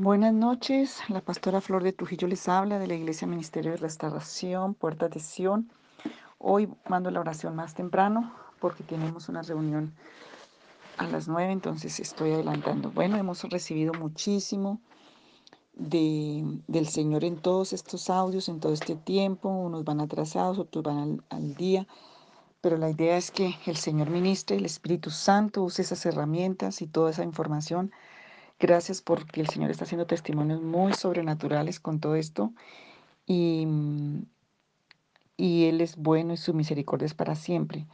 Buenas 0.00 0.32
noches, 0.32 1.00
la 1.08 1.20
pastora 1.20 1.60
Flor 1.60 1.82
de 1.82 1.92
Trujillo 1.92 2.28
les 2.28 2.48
habla 2.48 2.78
de 2.78 2.86
la 2.86 2.94
Iglesia 2.94 3.26
Ministerio 3.26 3.72
de 3.72 3.78
Restauración, 3.78 4.74
Puerta 4.74 5.08
de 5.08 5.18
Sion. 5.18 5.72
Hoy 6.38 6.68
mando 6.88 7.10
la 7.10 7.18
oración 7.18 7.56
más 7.56 7.74
temprano 7.74 8.32
porque 8.60 8.84
tenemos 8.84 9.28
una 9.28 9.42
reunión 9.42 9.92
a 10.98 11.08
las 11.08 11.26
nueve, 11.26 11.50
entonces 11.50 11.98
estoy 11.98 12.30
adelantando. 12.30 12.92
Bueno, 12.92 13.16
hemos 13.16 13.42
recibido 13.42 13.92
muchísimo 13.92 14.80
de, 15.74 16.44
del 16.68 16.86
Señor 16.86 17.24
en 17.24 17.36
todos 17.36 17.72
estos 17.72 18.08
audios, 18.08 18.48
en 18.48 18.60
todo 18.60 18.74
este 18.74 18.94
tiempo. 18.94 19.48
Unos 19.48 19.82
van 19.82 20.00
atrasados, 20.00 20.60
otros 20.60 20.84
van 20.84 20.98
al, 20.98 21.24
al 21.28 21.54
día. 21.56 21.88
Pero 22.60 22.76
la 22.76 22.88
idea 22.88 23.16
es 23.16 23.32
que 23.32 23.56
el 23.66 23.76
Señor 23.76 24.10
ministre, 24.10 24.58
el 24.58 24.64
Espíritu 24.64 25.10
Santo 25.10 25.64
use 25.64 25.82
esas 25.82 26.06
herramientas 26.06 26.82
y 26.82 26.86
toda 26.86 27.10
esa 27.10 27.24
información 27.24 27.90
Gracias 28.60 29.02
porque 29.02 29.40
el 29.40 29.48
Señor 29.48 29.70
está 29.70 29.84
haciendo 29.84 30.06
testimonios 30.06 30.60
muy 30.60 30.92
sobrenaturales 30.92 31.78
con 31.78 32.00
todo 32.00 32.16
esto 32.16 32.52
y, 33.24 33.68
y 35.36 35.66
Él 35.66 35.80
es 35.80 35.96
bueno 35.96 36.32
y 36.32 36.36
su 36.36 36.54
misericordia 36.54 37.06
es 37.06 37.14
para 37.14 37.36
siempre. 37.36 37.86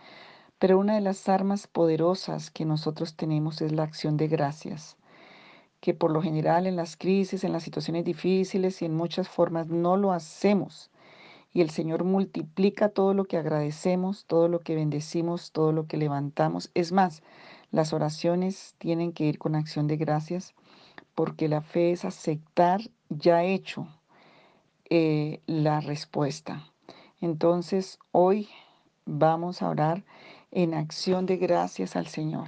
Pero 0.59 0.79
una 0.79 0.95
de 0.95 1.03
las 1.03 1.29
armas 1.29 1.67
poderosas 1.67 2.51
que 2.51 2.65
nosotros 2.65 3.15
tenemos 3.17 3.61
es 3.61 3.73
la 3.73 3.83
acción 3.83 4.17
de 4.17 4.29
gracias, 4.29 4.97
que 5.81 5.93
por 5.93 6.11
lo 6.11 6.23
general 6.23 6.67
en 6.67 6.77
las 6.77 6.97
crisis, 6.97 7.45
en 7.45 7.53
las 7.53 7.63
situaciones 7.63 8.07
difíciles 8.07 8.81
y 8.81 8.87
en 8.87 8.95
muchas 8.95 9.29
formas 9.29 9.67
no 9.69 9.99
lo 9.99 10.13
hacemos. 10.13 10.91
Y 11.53 11.61
el 11.61 11.69
Señor 11.69 12.05
multiplica 12.05 12.89
todo 12.89 13.13
lo 13.13 13.27
que 13.27 13.37
agradecemos, 13.37 14.25
todo 14.25 14.49
lo 14.49 14.61
que 14.61 14.75
bendecimos, 14.75 15.53
todo 15.53 15.73
lo 15.73 15.87
que 15.87 15.99
levantamos. 15.99 16.71
Es 16.73 16.91
más, 16.91 17.23
las 17.75 17.93
oraciones 17.93 18.77
tienen 18.79 19.13
que 19.13 19.25
ir 19.25 19.41
con 19.41 19.57
acción 19.57 19.89
de 19.89 19.97
gracias 19.97 20.55
porque 21.17 21.49
la 21.49 21.61
fe 21.61 21.91
es 21.91 22.05
aceptar 22.05 22.81
ya 23.09 23.43
hecho 23.43 23.89
eh, 24.89 25.41
la 25.47 25.81
respuesta. 25.81 26.71
Entonces, 27.21 27.99
hoy 28.13 28.49
vamos 29.07 29.61
a 29.61 29.71
orar 29.71 30.05
en 30.53 30.73
acción 30.73 31.27
de 31.27 31.37
gracias 31.37 31.97
al 31.97 32.07
Señor, 32.07 32.47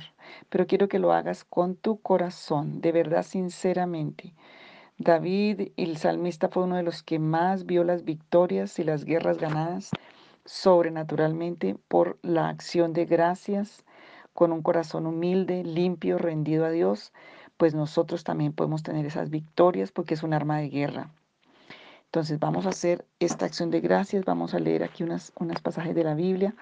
pero 0.48 0.68
quiero 0.68 0.86
que 0.86 1.00
lo 1.00 1.12
hagas 1.12 1.42
con 1.42 1.74
tu 1.74 2.00
corazón, 2.00 2.80
de 2.80 2.92
verdad, 2.92 3.24
sinceramente. 3.24 4.32
David, 4.96 5.72
el 5.76 5.96
salmista, 5.96 6.48
fue 6.48 6.62
uno 6.62 6.76
de 6.76 6.84
los 6.84 7.02
que 7.02 7.18
más 7.18 7.66
vio 7.66 7.82
las 7.82 8.04
victorias 8.04 8.78
y 8.78 8.84
las 8.84 9.04
guerras 9.04 9.38
ganadas 9.38 9.90
sobrenaturalmente 10.44 11.76
por 11.88 12.16
la 12.22 12.48
acción 12.48 12.92
de 12.92 13.06
gracias 13.06 13.84
con 14.36 14.52
un 14.52 14.62
corazón 14.62 15.06
humilde, 15.06 15.64
limpio, 15.64 16.18
rendido 16.18 16.64
a 16.64 16.70
Dios, 16.70 17.12
pues 17.56 17.74
nosotros 17.74 18.22
también 18.22 18.52
podemos 18.52 18.84
tener 18.84 19.04
esas 19.06 19.30
victorias 19.30 19.90
porque 19.90 20.14
es 20.14 20.22
un 20.22 20.34
arma 20.34 20.58
de 20.58 20.68
guerra. 20.68 21.10
Entonces 22.04 22.38
vamos 22.38 22.66
a 22.66 22.68
hacer 22.68 23.04
esta 23.18 23.46
acción 23.46 23.70
de 23.70 23.80
gracias, 23.80 24.24
vamos 24.24 24.54
a 24.54 24.60
leer 24.60 24.84
aquí 24.84 25.02
unas, 25.02 25.32
pasajes 25.62 25.94
de 25.94 26.04
la 26.04 26.14
Biblia. 26.14 26.54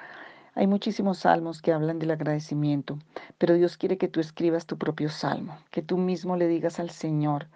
Hay 0.55 0.67
muchísimos 0.69 1.19
salmos 1.19 1.61
que 1.61 1.72
hablan 1.72 1.98
del 1.98 2.12
agradecimiento, 2.12 2.98
pero 3.39 3.55
Dios 3.55 3.77
quiere 3.77 3.98
que 3.98 4.08
tú 4.08 4.20
escribas 4.20 4.67
tu 4.67 4.78
propio 4.78 5.08
salmo, 5.11 5.58
que 5.70 5.83
tú 5.83 5.98
mismo 5.98 6.36
le 6.36 6.47
digas 6.47 6.78
al 6.78 6.91
Señor. 6.91 7.48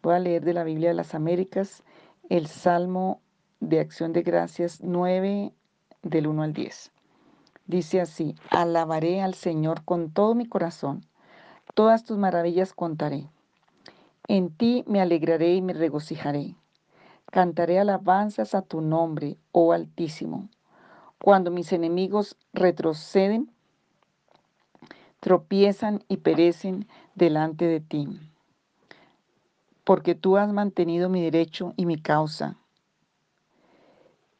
Voy 0.00 0.14
a 0.14 0.20
leer 0.20 0.44
de 0.44 0.54
la 0.54 0.64
Biblia 0.64 0.88
de 0.88 0.94
las 0.94 1.14
Américas 1.14 1.82
el 2.30 2.46
Salmo 2.46 3.20
de 3.58 3.80
Acción 3.80 4.12
de 4.12 4.22
Gracias 4.22 4.80
9 4.80 5.52
del 6.02 6.26
1 6.28 6.42
al 6.42 6.52
10. 6.52 6.95
Dice 7.66 8.00
así, 8.00 8.36
alabaré 8.50 9.22
al 9.22 9.34
Señor 9.34 9.84
con 9.84 10.12
todo 10.12 10.34
mi 10.34 10.46
corazón, 10.46 11.04
todas 11.74 12.04
tus 12.04 12.16
maravillas 12.16 12.72
contaré. 12.72 13.28
En 14.28 14.50
ti 14.50 14.84
me 14.86 15.00
alegraré 15.00 15.54
y 15.54 15.62
me 15.62 15.72
regocijaré. 15.72 16.54
Cantaré 17.30 17.80
alabanzas 17.80 18.54
a 18.54 18.62
tu 18.62 18.80
nombre, 18.80 19.36
oh 19.52 19.72
Altísimo. 19.72 20.48
Cuando 21.18 21.50
mis 21.50 21.72
enemigos 21.72 22.36
retroceden, 22.52 23.50
tropiezan 25.20 26.04
y 26.08 26.18
perecen 26.18 26.86
delante 27.14 27.64
de 27.64 27.80
ti. 27.80 28.08
Porque 29.82 30.14
tú 30.14 30.36
has 30.36 30.52
mantenido 30.52 31.08
mi 31.08 31.22
derecho 31.22 31.74
y 31.76 31.86
mi 31.86 32.00
causa. 32.00 32.56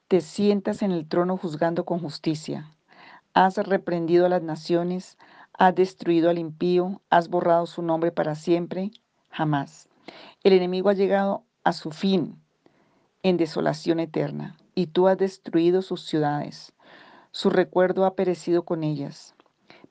Te 0.06 0.20
sientas 0.20 0.82
en 0.82 0.92
el 0.92 1.08
trono 1.08 1.36
juzgando 1.36 1.84
con 1.84 1.98
justicia. 1.98 2.75
Has 3.36 3.58
reprendido 3.58 4.24
a 4.24 4.30
las 4.30 4.40
naciones, 4.40 5.18
has 5.52 5.74
destruido 5.74 6.30
al 6.30 6.38
impío, 6.38 7.02
has 7.10 7.28
borrado 7.28 7.66
su 7.66 7.82
nombre 7.82 8.10
para 8.10 8.34
siempre, 8.34 8.92
jamás. 9.28 9.90
El 10.42 10.54
enemigo 10.54 10.88
ha 10.88 10.94
llegado 10.94 11.44
a 11.62 11.74
su 11.74 11.90
fin 11.90 12.40
en 13.22 13.36
desolación 13.36 14.00
eterna, 14.00 14.56
y 14.74 14.86
tú 14.86 15.06
has 15.06 15.18
destruido 15.18 15.82
sus 15.82 16.00
ciudades. 16.06 16.72
Su 17.30 17.50
recuerdo 17.50 18.06
ha 18.06 18.14
perecido 18.14 18.64
con 18.64 18.82
ellas. 18.82 19.34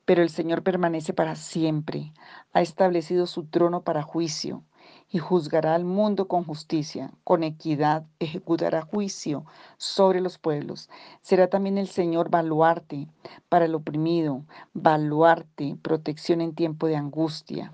Pero 0.04 0.22
el 0.22 0.30
Señor 0.30 0.64
permanece 0.64 1.12
para 1.12 1.36
siempre, 1.36 2.12
ha 2.52 2.62
establecido 2.62 3.28
su 3.28 3.44
trono 3.44 3.82
para 3.82 4.02
juicio 4.02 4.64
y 5.10 5.18
juzgará 5.18 5.74
al 5.74 5.84
mundo 5.84 6.28
con 6.28 6.44
justicia, 6.44 7.12
con 7.24 7.42
equidad 7.42 8.04
ejecutará 8.18 8.82
juicio 8.82 9.44
sobre 9.76 10.20
los 10.20 10.38
pueblos. 10.38 10.90
Será 11.22 11.48
también 11.48 11.78
el 11.78 11.88
Señor 11.88 12.28
baluarte 12.28 13.08
para 13.48 13.66
el 13.66 13.74
oprimido, 13.74 14.44
baluarte, 14.74 15.76
protección 15.80 16.40
en 16.40 16.54
tiempo 16.54 16.86
de 16.86 16.96
angustia. 16.96 17.72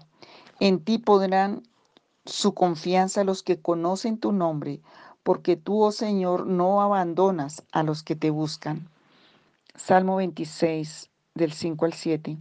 En 0.61 0.85
ti 0.85 0.99
podrán 0.99 1.63
su 2.25 2.55
confianza 2.55 3.25
los 3.25 3.43
que 3.43 3.61
conocen 3.61 4.19
tu 4.19 4.33
nombre, 4.33 4.81
porque 5.23 5.57
tú, 5.57 5.83
oh 5.83 5.93
Señor, 5.93 6.47
no 6.47 6.83
abandonas 6.83 7.65
a 7.73 7.83
los 7.83 8.03
que 8.03 8.17
te 8.17 8.31
buscan. 8.31 8.89
Salmo 9.75 10.17
26, 10.17 11.11
del 11.35 11.53
5 11.53 11.85
al 11.87 11.93
7. 11.95 12.39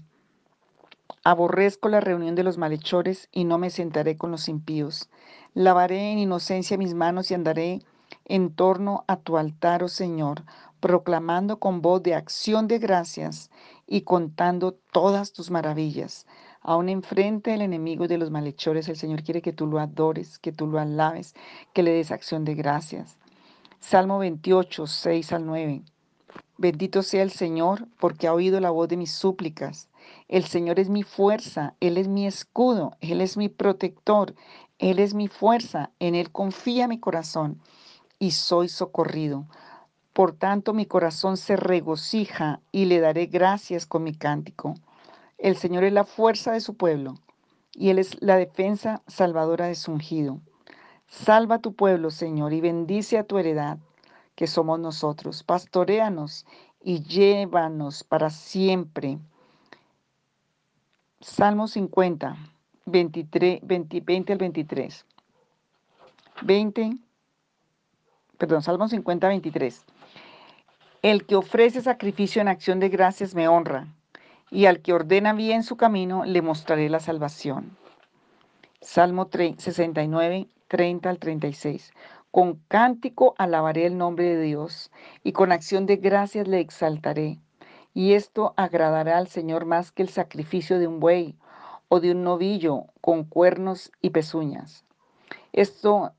Aborrezco 1.23 1.87
la 1.87 1.99
reunión 1.99 2.33
de 2.33 2.43
los 2.43 2.57
malhechores 2.57 3.29
y 3.31 3.43
no 3.43 3.59
me 3.59 3.69
sentaré 3.69 4.17
con 4.17 4.31
los 4.31 4.49
impíos. 4.49 5.07
Lavaré 5.53 6.11
en 6.11 6.17
inocencia 6.17 6.79
mis 6.79 6.95
manos 6.95 7.29
y 7.29 7.35
andaré 7.35 7.81
en 8.25 8.55
torno 8.55 9.05
a 9.07 9.17
tu 9.17 9.37
altar, 9.37 9.83
oh 9.83 9.87
Señor, 9.87 10.43
proclamando 10.79 11.59
con 11.59 11.83
voz 11.83 12.01
de 12.01 12.15
acción 12.15 12.67
de 12.67 12.79
gracias 12.79 13.51
y 13.85 14.01
contando 14.01 14.73
todas 14.91 15.31
tus 15.31 15.51
maravillas. 15.51 16.25
Aún 16.61 16.89
enfrente 16.89 17.51
del 17.51 17.61
enemigo 17.61 18.05
y 18.05 18.07
de 18.07 18.17
los 18.17 18.31
malhechores, 18.31 18.89
el 18.89 18.95
Señor 18.97 19.21
quiere 19.21 19.43
que 19.43 19.53
tú 19.53 19.67
lo 19.67 19.79
adores, 19.79 20.39
que 20.39 20.51
tú 20.51 20.65
lo 20.65 20.79
alabes, 20.79 21.35
que 21.73 21.83
le 21.83 21.91
des 21.91 22.11
acción 22.11 22.45
de 22.45 22.55
gracias. 22.55 23.19
Salmo 23.79 24.17
28, 24.17 24.87
6 24.87 25.33
al 25.33 25.45
9. 25.45 25.83
Bendito 26.57 27.03
sea 27.03 27.21
el 27.21 27.31
Señor, 27.31 27.87
porque 27.99 28.27
ha 28.27 28.33
oído 28.33 28.59
la 28.59 28.71
voz 28.71 28.87
de 28.87 28.97
mis 28.97 29.11
súplicas. 29.11 29.87
El 30.31 30.45
Señor 30.45 30.79
es 30.79 30.87
mi 30.87 31.03
fuerza, 31.03 31.75
Él 31.81 31.97
es 31.97 32.07
mi 32.07 32.25
escudo, 32.25 32.95
Él 33.01 33.19
es 33.19 33.35
mi 33.35 33.49
protector, 33.49 34.33
Él 34.79 34.99
es 34.99 35.13
mi 35.13 35.27
fuerza, 35.27 35.91
en 35.99 36.15
Él 36.15 36.31
confía 36.31 36.87
mi 36.87 37.01
corazón 37.01 37.61
y 38.17 38.31
soy 38.31 38.69
socorrido. 38.69 39.45
Por 40.13 40.31
tanto, 40.31 40.73
mi 40.73 40.85
corazón 40.85 41.35
se 41.35 41.57
regocija 41.57 42.61
y 42.71 42.85
le 42.85 43.01
daré 43.01 43.25
gracias 43.25 43.85
con 43.85 44.03
mi 44.03 44.13
cántico. 44.13 44.75
El 45.37 45.57
Señor 45.57 45.83
es 45.83 45.91
la 45.91 46.05
fuerza 46.05 46.53
de 46.53 46.61
su 46.61 46.77
pueblo 46.77 47.15
y 47.73 47.89
Él 47.89 47.99
es 47.99 48.15
la 48.21 48.37
defensa 48.37 49.01
salvadora 49.07 49.65
de 49.65 49.75
su 49.75 49.91
ungido. 49.91 50.39
Salva 51.07 51.55
a 51.55 51.61
tu 51.61 51.75
pueblo, 51.75 52.09
Señor, 52.09 52.53
y 52.53 52.61
bendice 52.61 53.17
a 53.17 53.25
tu 53.25 53.37
heredad, 53.37 53.79
que 54.35 54.47
somos 54.47 54.79
nosotros. 54.79 55.43
Pastoréanos 55.43 56.45
y 56.81 57.01
llévanos 57.01 58.05
para 58.05 58.29
siempre 58.29 59.19
Salmo 61.21 61.67
50, 61.67 62.35
23, 62.87 63.59
20, 63.61 64.34
al 64.34 64.37
23. 64.40 65.05
20, 66.41 66.91
perdón, 68.40 68.63
Salmo 68.63 68.87
50, 68.87 69.28
23. 69.28 69.85
El 71.03 71.28
que 71.28 71.35
ofrece 71.35 71.81
sacrificio 71.81 72.41
en 72.41 72.47
acción 72.47 72.79
de 72.79 72.90
gracias 72.90 73.35
me 73.35 73.47
honra, 73.47 73.87
y 74.49 74.66
al 74.66 74.81
que 74.81 74.93
ordena 74.93 75.34
bien 75.34 75.61
su 75.61 75.78
camino 75.78 76.25
le 76.25 76.41
mostraré 76.41 76.90
la 76.90 76.99
salvación. 76.99 77.78
Salmo 78.81 79.29
69, 79.31 80.47
30 80.69 81.07
al 81.07 81.19
36. 81.19 81.93
Con 82.31 82.55
cántico 82.67 83.35
alabaré 83.37 83.85
el 83.85 83.96
nombre 83.96 84.35
de 84.35 84.41
Dios, 84.41 84.91
y 85.23 85.34
con 85.34 85.51
acción 85.51 85.85
de 85.85 85.97
gracias 85.97 86.47
le 86.47 86.59
exaltaré 86.59 87.37
y 87.93 88.14
esto 88.14 88.53
agradará 88.58 89.17
al 89.17 89.28
Señor 89.28 89.66
más 89.66 89.91
que 89.91 90.03
el 90.03 90.09
sacrificio 90.09 90.79
de 90.79 90.88
un 90.88 90.99
buey 90.99 91.35
o 91.90 91.99
de 91.99 92.11
un 92.11 92.23
novillo 92.23 92.85
con 93.02 93.26
cuernos 93.26 93.91
y 94.02 94.11
pezuñas. 94.11 94.85
Esto 95.53 96.14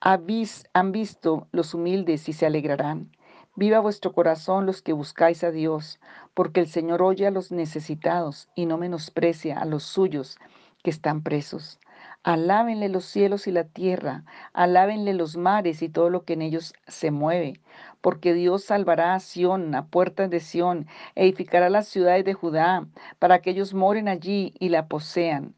han 0.00 0.92
visto 0.92 1.48
los 1.50 1.72
humildes 1.72 2.28
y 2.28 2.34
se 2.34 2.44
alegrarán. 2.44 3.10
Viva 3.56 3.78
vuestro 3.78 4.12
corazón 4.12 4.66
los 4.66 4.82
que 4.82 4.92
buscáis 4.92 5.44
a 5.44 5.50
Dios, 5.50 6.00
porque 6.34 6.60
el 6.60 6.66
Señor 6.66 7.02
oye 7.02 7.26
a 7.26 7.30
los 7.30 7.52
necesitados 7.52 8.48
y 8.54 8.66
no 8.66 8.76
menosprecia 8.76 9.58
a 9.58 9.64
los 9.64 9.84
suyos 9.84 10.38
que 10.82 10.90
están 10.90 11.22
presos. 11.22 11.78
Alábenle 12.24 12.88
los 12.88 13.04
cielos 13.04 13.46
y 13.46 13.52
la 13.52 13.64
tierra, 13.64 14.24
alábenle 14.52 15.14
los 15.14 15.36
mares 15.36 15.82
y 15.82 15.88
todo 15.88 16.10
lo 16.10 16.24
que 16.24 16.32
en 16.32 16.42
ellos 16.42 16.74
se 16.88 17.10
mueve, 17.12 17.60
porque 18.00 18.34
Dios 18.34 18.64
salvará 18.64 19.14
a 19.14 19.20
Sión, 19.20 19.74
a 19.74 19.86
puertas 19.86 20.30
de 20.30 20.40
Sión, 20.40 20.86
edificará 21.14 21.70
las 21.70 21.86
ciudades 21.86 22.24
de 22.24 22.34
Judá, 22.34 22.86
para 23.18 23.38
que 23.40 23.50
ellos 23.50 23.74
moren 23.74 24.08
allí 24.08 24.54
y 24.58 24.70
la 24.70 24.88
posean 24.88 25.54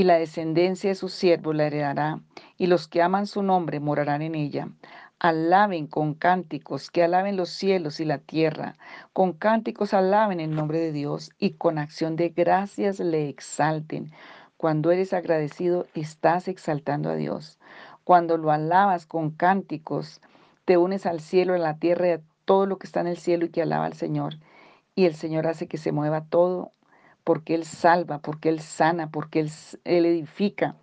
y 0.00 0.04
la 0.04 0.18
descendencia 0.18 0.88
de 0.88 0.94
sus 0.94 1.12
siervos 1.12 1.54
la 1.54 1.66
heredará, 1.66 2.20
y 2.56 2.68
los 2.68 2.88
que 2.88 3.02
aman 3.02 3.26
su 3.26 3.42
nombre 3.42 3.80
morarán 3.80 4.22
en 4.22 4.34
ella. 4.34 4.68
Alaben 5.18 5.86
con 5.86 6.14
cánticos, 6.14 6.90
que 6.90 7.04
alaben 7.04 7.36
los 7.36 7.50
cielos 7.50 8.00
y 8.00 8.06
la 8.06 8.16
tierra. 8.16 8.76
Con 9.12 9.34
cánticos 9.34 9.92
alaben 9.92 10.40
el 10.40 10.54
nombre 10.54 10.78
de 10.78 10.92
Dios 10.92 11.32
y 11.38 11.50
con 11.50 11.76
acción 11.76 12.16
de 12.16 12.30
gracias 12.30 12.98
le 12.98 13.28
exalten. 13.28 14.10
Cuando 14.60 14.90
eres 14.90 15.14
agradecido, 15.14 15.86
estás 15.94 16.46
exaltando 16.46 17.08
a 17.08 17.14
Dios. 17.14 17.58
Cuando 18.04 18.36
lo 18.36 18.50
alabas 18.50 19.06
con 19.06 19.30
cánticos, 19.30 20.20
te 20.66 20.76
unes 20.76 21.06
al 21.06 21.20
cielo, 21.20 21.54
a 21.54 21.58
la 21.58 21.78
tierra 21.78 22.08
y 22.08 22.10
a 22.10 22.20
todo 22.44 22.66
lo 22.66 22.78
que 22.78 22.86
está 22.86 23.00
en 23.00 23.06
el 23.06 23.16
cielo 23.16 23.46
y 23.46 23.48
que 23.48 23.62
alaba 23.62 23.86
al 23.86 23.94
Señor. 23.94 24.34
Y 24.94 25.06
el 25.06 25.14
Señor 25.14 25.46
hace 25.46 25.66
que 25.66 25.78
se 25.78 25.92
mueva 25.92 26.26
todo 26.26 26.72
porque 27.24 27.54
Él 27.54 27.64
salva, 27.64 28.18
porque 28.18 28.50
Él 28.50 28.60
sana, 28.60 29.08
porque 29.10 29.40
Él, 29.40 30.04
edifica, 30.04 30.76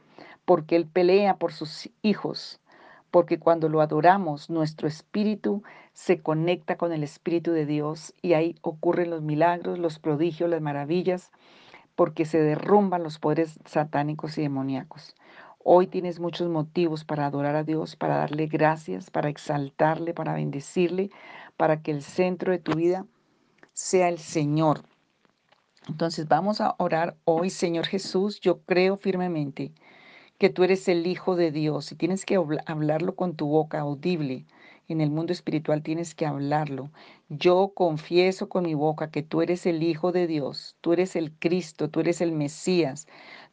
porque 0.44 0.76
Él 0.76 0.88
pelea 0.88 1.36
por 1.36 1.54
sus 1.54 1.88
hijos, 2.02 2.60
porque 3.12 3.38
cuando 3.38 3.70
lo 3.70 3.82
adoramos, 3.82 4.50
nuestro 4.50 4.88
espíritu 4.88 5.62
se 5.94 6.20
conecta 6.24 6.78
con 6.78 6.94
el 6.94 7.04
Espíritu 7.04 7.52
de 7.52 7.68
Dios 7.68 8.16
y 8.24 8.34
ahí 8.34 8.56
ocurren 8.64 9.12
los 9.12 9.22
milagros, 9.22 9.78
los 9.78 10.00
prodigios, 10.00 10.50
las 10.50 10.62
maravillas, 10.62 11.32
porque 11.98 12.24
se 12.24 12.40
derrumban 12.40 13.04
los 13.04 13.20
poderes 13.20 13.60
satánicos 13.66 14.38
y 14.38 14.44
demoníacos. 14.44 15.18
Hoy 15.60 15.88
tienes 15.88 16.22
muchos 16.22 16.48
motivos 16.48 17.04
para 17.04 17.26
adorar 17.26 17.58
a 17.58 17.66
Dios, 17.66 17.98
para 17.98 18.16
darle 18.16 18.48
gracias, 18.48 19.12
para 19.12 19.28
exaltarle, 19.28 20.14
para 20.14 20.34
bendecirle, 20.34 21.10
para 21.58 21.82
que 21.82 21.92
el 21.92 22.02
centro 22.02 22.54
de 22.54 22.60
tu 22.60 22.72
vida 22.72 23.06
sea 23.74 24.08
el 24.08 24.20
Señor, 24.20 24.84
entonces 25.88 26.28
vamos 26.28 26.60
a 26.60 26.76
orar 26.80 27.16
hoy, 27.24 27.50
Señor 27.50 27.86
Jesús, 27.86 28.42
yo 28.42 28.60
creo 28.64 28.98
firmemente 28.98 29.72
que 30.38 30.50
tú 30.50 30.64
eres 30.64 30.88
el 30.90 31.08
Hijo 31.08 31.36
de 31.38 31.52
Dios 31.52 31.92
y 31.92 31.96
tienes 31.96 32.26
que 32.26 32.36
hablarlo 32.66 33.16
con 33.16 33.36
tu 33.36 33.48
boca 33.48 33.80
audible. 33.80 34.46
En 34.90 35.02
el 35.02 35.12
mundo 35.12 35.34
espiritual 35.34 35.84
tienes 35.84 36.16
que 36.16 36.26
hablarlo. 36.26 36.92
Yo 37.28 37.74
confieso 37.76 38.48
con 38.48 38.64
mi 38.64 38.74
boca 38.74 39.12
que 39.12 39.22
tú 39.22 39.42
eres 39.42 39.66
el 39.66 39.84
Hijo 39.84 40.14
de 40.14 40.28
Dios, 40.28 40.78
tú 40.80 40.94
eres 40.94 41.18
el 41.18 41.34
Cristo, 41.34 41.90
tú 41.90 42.00
eres 42.00 42.22
el 42.22 42.32
Mesías, 42.32 43.06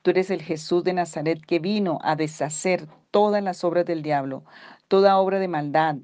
tú 0.03 0.11
eres 0.11 0.31
el 0.31 0.43
Jesús 0.43 0.85
de 0.85 0.93
Nazaret 0.93 1.45
que 1.45 1.59
vino 1.59 1.99
a 2.03 2.15
deshacer 2.15 2.87
todas 3.11 3.43
las 3.43 3.65
obras 3.65 3.85
del 3.85 4.03
diablo, 4.03 4.45
toda 4.87 5.19
obra 5.19 5.41
de 5.41 5.49
maldad, 5.49 5.97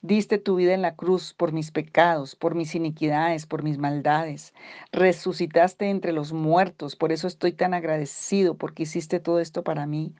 Diste 0.00 0.38
tu 0.38 0.54
vida 0.54 0.74
en 0.74 0.82
la 0.82 0.94
cruz 0.94 1.34
por 1.34 1.52
mis 1.52 1.72
pecados, 1.72 2.36
por 2.36 2.54
mis 2.54 2.76
iniquidades, 2.76 3.46
por 3.46 3.64
mis 3.64 3.78
maldades. 3.78 4.54
Resucitaste 4.92 5.90
entre 5.90 6.12
los 6.12 6.32
muertos, 6.32 6.94
por 6.94 7.10
eso 7.10 7.26
estoy 7.26 7.50
tan 7.52 7.74
agradecido 7.74 8.54
porque 8.56 8.84
hiciste 8.84 9.18
todo 9.18 9.40
esto 9.40 9.64
para 9.64 9.86
mí. 9.86 10.14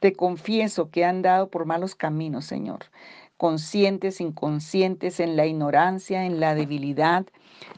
Te 0.00 0.14
confieso 0.14 0.90
que 0.90 1.02
he 1.02 1.04
andado 1.04 1.48
por 1.48 1.64
malos 1.64 1.94
caminos, 1.94 2.44
Señor, 2.44 2.86
conscientes, 3.40 4.20
inconscientes, 4.20 5.18
en 5.18 5.34
la 5.34 5.46
ignorancia, 5.46 6.26
en 6.26 6.40
la 6.40 6.54
debilidad. 6.54 7.24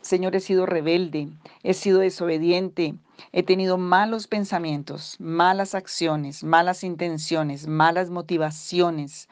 Señor, 0.01 0.35
he 0.35 0.41
sido 0.41 0.67
rebelde, 0.67 1.29
he 1.63 1.73
sido 1.73 2.01
desobediente, 2.01 2.97
he 3.31 3.45
tenido 3.45 3.79
malos 3.79 4.27
pensamientos, 4.27 5.15
malas 5.21 5.77
acciones, 5.77 6.43
malas 6.43 6.83
intenciones, 6.83 7.69
malas 7.69 8.11
motivaciones. 8.11 9.29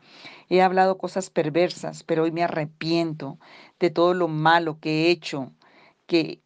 He 0.49 0.63
hablado 0.63 0.99
cosas 0.99 1.31
perversas, 1.31 2.05
pero 2.05 2.23
hoy 2.23 2.31
me 2.31 2.45
arrepiento 2.45 3.41
de 3.81 3.91
todo 3.91 4.15
lo 4.15 4.29
malo 4.29 4.79
que 4.79 5.07
he 5.09 5.11
hecho, 5.11 5.51
que, 6.07 6.41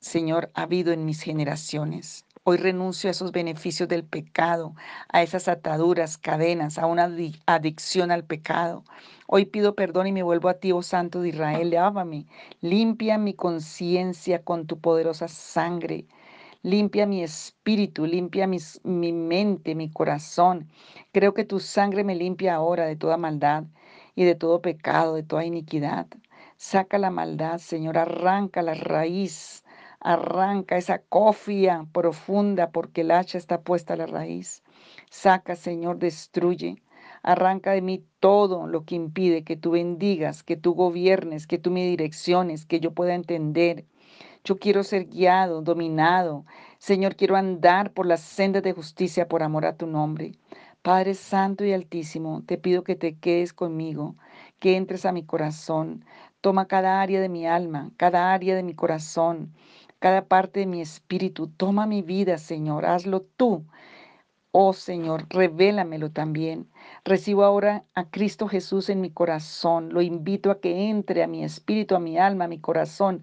Señor, 0.00 0.50
ha 0.52 0.64
habido 0.64 0.92
en 0.92 1.06
mis 1.06 1.22
generaciones. 1.22 2.23
Hoy 2.46 2.58
renuncio 2.58 3.08
a 3.08 3.12
esos 3.12 3.32
beneficios 3.32 3.88
del 3.88 4.04
pecado, 4.04 4.74
a 5.08 5.22
esas 5.22 5.48
ataduras, 5.48 6.18
cadenas, 6.18 6.76
a 6.76 6.84
una 6.84 7.10
adicción 7.46 8.10
al 8.10 8.24
pecado. 8.24 8.84
Hoy 9.26 9.46
pido 9.46 9.74
perdón 9.74 10.08
y 10.08 10.12
me 10.12 10.22
vuelvo 10.22 10.50
a 10.50 10.58
ti, 10.60 10.70
oh 10.70 10.82
Santo 10.82 11.22
de 11.22 11.30
Israel, 11.30 11.70
lávame, 11.70 12.26
limpia 12.60 13.16
mi 13.16 13.32
conciencia 13.32 14.44
con 14.44 14.66
tu 14.66 14.78
poderosa 14.78 15.26
sangre. 15.26 16.04
Limpia 16.62 17.06
mi 17.06 17.22
espíritu, 17.22 18.04
limpia 18.04 18.46
mi 18.46 19.12
mente, 19.14 19.74
mi 19.74 19.90
corazón. 19.90 20.68
Creo 21.12 21.32
que 21.32 21.44
tu 21.44 21.60
sangre 21.60 22.04
me 22.04 22.14
limpia 22.14 22.56
ahora 22.56 22.84
de 22.84 22.96
toda 22.96 23.16
maldad 23.16 23.64
y 24.14 24.24
de 24.24 24.34
todo 24.34 24.60
pecado, 24.60 25.14
de 25.14 25.22
toda 25.22 25.46
iniquidad. 25.46 26.08
Saca 26.58 26.98
la 26.98 27.10
maldad, 27.10 27.56
Señor, 27.56 27.96
arranca 27.96 28.60
la 28.60 28.74
raíz, 28.74 29.63
arranca 30.04 30.76
esa 30.76 30.98
cofia 31.00 31.86
profunda 31.92 32.70
porque 32.70 33.00
el 33.00 33.10
hacha 33.10 33.38
está 33.38 33.62
puesta 33.62 33.94
a 33.94 33.96
la 33.96 34.06
raíz. 34.06 34.62
Saca, 35.10 35.56
Señor, 35.56 35.98
destruye. 35.98 36.76
Arranca 37.22 37.72
de 37.72 37.80
mí 37.80 38.04
todo 38.20 38.66
lo 38.66 38.84
que 38.84 38.94
impide 38.94 39.44
que 39.44 39.56
tú 39.56 39.72
bendigas, 39.72 40.42
que 40.42 40.56
tú 40.56 40.74
gobiernes, 40.74 41.46
que 41.46 41.58
tú 41.58 41.70
me 41.70 41.86
direcciones, 41.86 42.66
que 42.66 42.80
yo 42.80 42.92
pueda 42.92 43.14
entender, 43.14 43.86
yo 44.44 44.58
quiero 44.58 44.82
ser 44.84 45.06
guiado, 45.06 45.62
dominado. 45.62 46.44
Señor, 46.78 47.16
quiero 47.16 47.36
andar 47.36 47.92
por 47.92 48.04
las 48.04 48.20
sendas 48.20 48.62
de 48.62 48.72
justicia 48.74 49.26
por 49.26 49.42
amor 49.42 49.64
a 49.64 49.76
tu 49.76 49.86
nombre. 49.86 50.32
Padre 50.82 51.14
Santo 51.14 51.64
y 51.64 51.72
Altísimo, 51.72 52.42
te 52.44 52.58
pido 52.58 52.84
que 52.84 52.94
te 52.94 53.16
quedes 53.16 53.54
conmigo, 53.54 54.16
que 54.58 54.76
entres 54.76 55.06
a 55.06 55.12
mi 55.12 55.24
corazón. 55.24 56.04
Toma 56.42 56.66
cada 56.66 57.00
área 57.00 57.22
de 57.22 57.30
mi 57.30 57.46
alma, 57.46 57.90
cada 57.96 58.34
área 58.34 58.54
de 58.54 58.62
mi 58.62 58.74
corazón, 58.74 59.54
cada 60.04 60.26
parte 60.26 60.60
de 60.60 60.66
mi 60.66 60.82
espíritu. 60.82 61.48
Toma 61.48 61.86
mi 61.86 62.02
vida, 62.02 62.36
Señor. 62.36 62.84
Hazlo 62.84 63.22
tú. 63.22 63.64
Oh 64.52 64.74
Señor, 64.74 65.24
revélamelo 65.30 66.10
también. 66.10 66.68
Recibo 67.06 67.42
ahora 67.42 67.86
a 67.94 68.10
Cristo 68.10 68.46
Jesús 68.46 68.90
en 68.90 69.00
mi 69.00 69.08
corazón. 69.10 69.94
Lo 69.94 70.02
invito 70.02 70.50
a 70.50 70.60
que 70.60 70.90
entre 70.90 71.22
a 71.22 71.26
mi 71.26 71.42
espíritu, 71.42 71.94
a 71.94 72.00
mi 72.00 72.18
alma, 72.18 72.44
a 72.44 72.48
mi 72.48 72.58
corazón, 72.58 73.22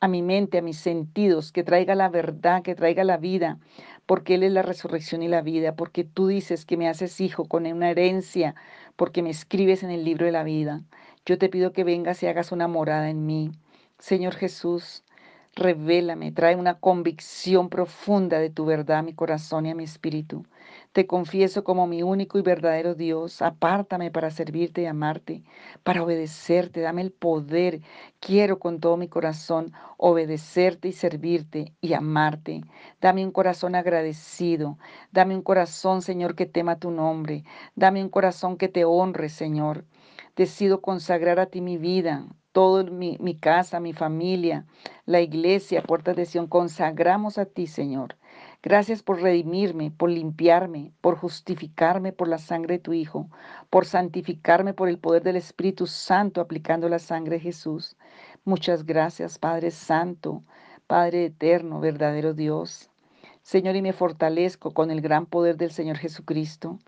a 0.00 0.08
mi 0.08 0.22
mente, 0.22 0.56
a 0.56 0.62
mis 0.62 0.78
sentidos, 0.78 1.52
que 1.52 1.64
traiga 1.64 1.94
la 1.94 2.08
verdad, 2.08 2.62
que 2.62 2.74
traiga 2.74 3.04
la 3.04 3.18
vida, 3.18 3.58
porque 4.06 4.36
Él 4.36 4.42
es 4.42 4.52
la 4.52 4.62
resurrección 4.62 5.22
y 5.22 5.28
la 5.28 5.42
vida, 5.42 5.76
porque 5.76 6.02
tú 6.02 6.28
dices 6.28 6.64
que 6.64 6.78
me 6.78 6.88
haces 6.88 7.20
hijo 7.20 7.44
con 7.44 7.66
una 7.66 7.90
herencia, 7.90 8.54
porque 8.96 9.22
me 9.22 9.28
escribes 9.28 9.82
en 9.82 9.90
el 9.90 10.02
libro 10.02 10.24
de 10.24 10.32
la 10.32 10.44
vida. 10.44 10.80
Yo 11.26 11.36
te 11.36 11.50
pido 11.50 11.74
que 11.74 11.84
vengas 11.84 12.22
y 12.22 12.26
hagas 12.26 12.52
una 12.52 12.68
morada 12.68 13.10
en 13.10 13.26
mí. 13.26 13.52
Señor 13.98 14.34
Jesús, 14.34 15.04
revélame, 15.54 16.32
trae 16.32 16.56
una 16.56 16.78
convicción 16.80 17.68
profunda 17.68 18.38
de 18.38 18.50
tu 18.50 18.64
verdad 18.64 18.98
a 18.98 19.02
mi 19.02 19.14
corazón 19.14 19.66
y 19.66 19.70
a 19.70 19.74
mi 19.74 19.84
espíritu. 19.84 20.46
Te 20.92 21.06
confieso 21.06 21.64
como 21.64 21.86
mi 21.86 22.02
único 22.02 22.38
y 22.38 22.42
verdadero 22.42 22.94
Dios. 22.94 23.42
Apártame 23.42 24.10
para 24.10 24.30
servirte 24.30 24.82
y 24.82 24.86
amarte, 24.86 25.42
para 25.82 26.02
obedecerte. 26.02 26.80
Dame 26.80 27.02
el 27.02 27.12
poder. 27.12 27.80
Quiero 28.20 28.58
con 28.58 28.80
todo 28.80 28.96
mi 28.96 29.08
corazón 29.08 29.72
obedecerte 29.96 30.88
y 30.88 30.92
servirte 30.92 31.72
y 31.80 31.94
amarte. 31.94 32.62
Dame 33.00 33.24
un 33.24 33.32
corazón 33.32 33.74
agradecido. 33.74 34.78
Dame 35.12 35.34
un 35.34 35.42
corazón, 35.42 36.02
Señor, 36.02 36.34
que 36.34 36.46
tema 36.46 36.78
tu 36.78 36.90
nombre. 36.90 37.44
Dame 37.74 38.02
un 38.02 38.08
corazón 38.10 38.56
que 38.56 38.68
te 38.68 38.84
honre, 38.84 39.28
Señor. 39.28 39.84
Decido 40.36 40.80
consagrar 40.80 41.38
a 41.40 41.46
ti 41.46 41.60
mi 41.60 41.76
vida, 41.78 42.26
todo 42.52 42.84
mi, 42.84 43.16
mi, 43.18 43.34
casa, 43.34 43.80
mi 43.80 43.92
familia, 43.92 44.66
la 45.06 45.20
iglesia, 45.20 45.82
puertas 45.82 46.16
de 46.16 46.26
Sion, 46.26 46.46
consagramos 46.46 47.38
a 47.38 47.46
ti, 47.46 47.66
Señor. 47.66 48.16
Gracias 48.62 49.02
por 49.02 49.20
redimirme, 49.20 49.90
por 49.90 50.10
limpiarme, 50.10 50.92
por 51.00 51.16
justificarme 51.16 52.12
por 52.12 52.28
la 52.28 52.38
sangre 52.38 52.74
de 52.74 52.78
tu 52.78 52.92
Hijo, 52.92 53.28
por 53.70 53.86
santificarme 53.86 54.74
por 54.74 54.88
el 54.88 54.98
poder 54.98 55.22
del 55.22 55.36
Espíritu 55.36 55.86
Santo 55.86 56.40
aplicando 56.40 56.88
la 56.88 56.98
sangre 56.98 57.36
de 57.36 57.40
Jesús. 57.40 57.96
Muchas 58.44 58.84
gracias, 58.84 59.38
Padre 59.38 59.70
Santo, 59.70 60.44
Padre 60.86 61.24
eterno, 61.26 61.80
verdadero 61.80 62.34
Dios. 62.34 62.90
Señor, 63.42 63.76
y 63.76 63.82
me 63.82 63.92
fortalezco 63.92 64.72
con 64.72 64.90
el 64.90 65.00
gran 65.00 65.26
poder 65.26 65.56
del 65.56 65.72
Señor 65.72 65.96
Jesucristo. 65.96 66.78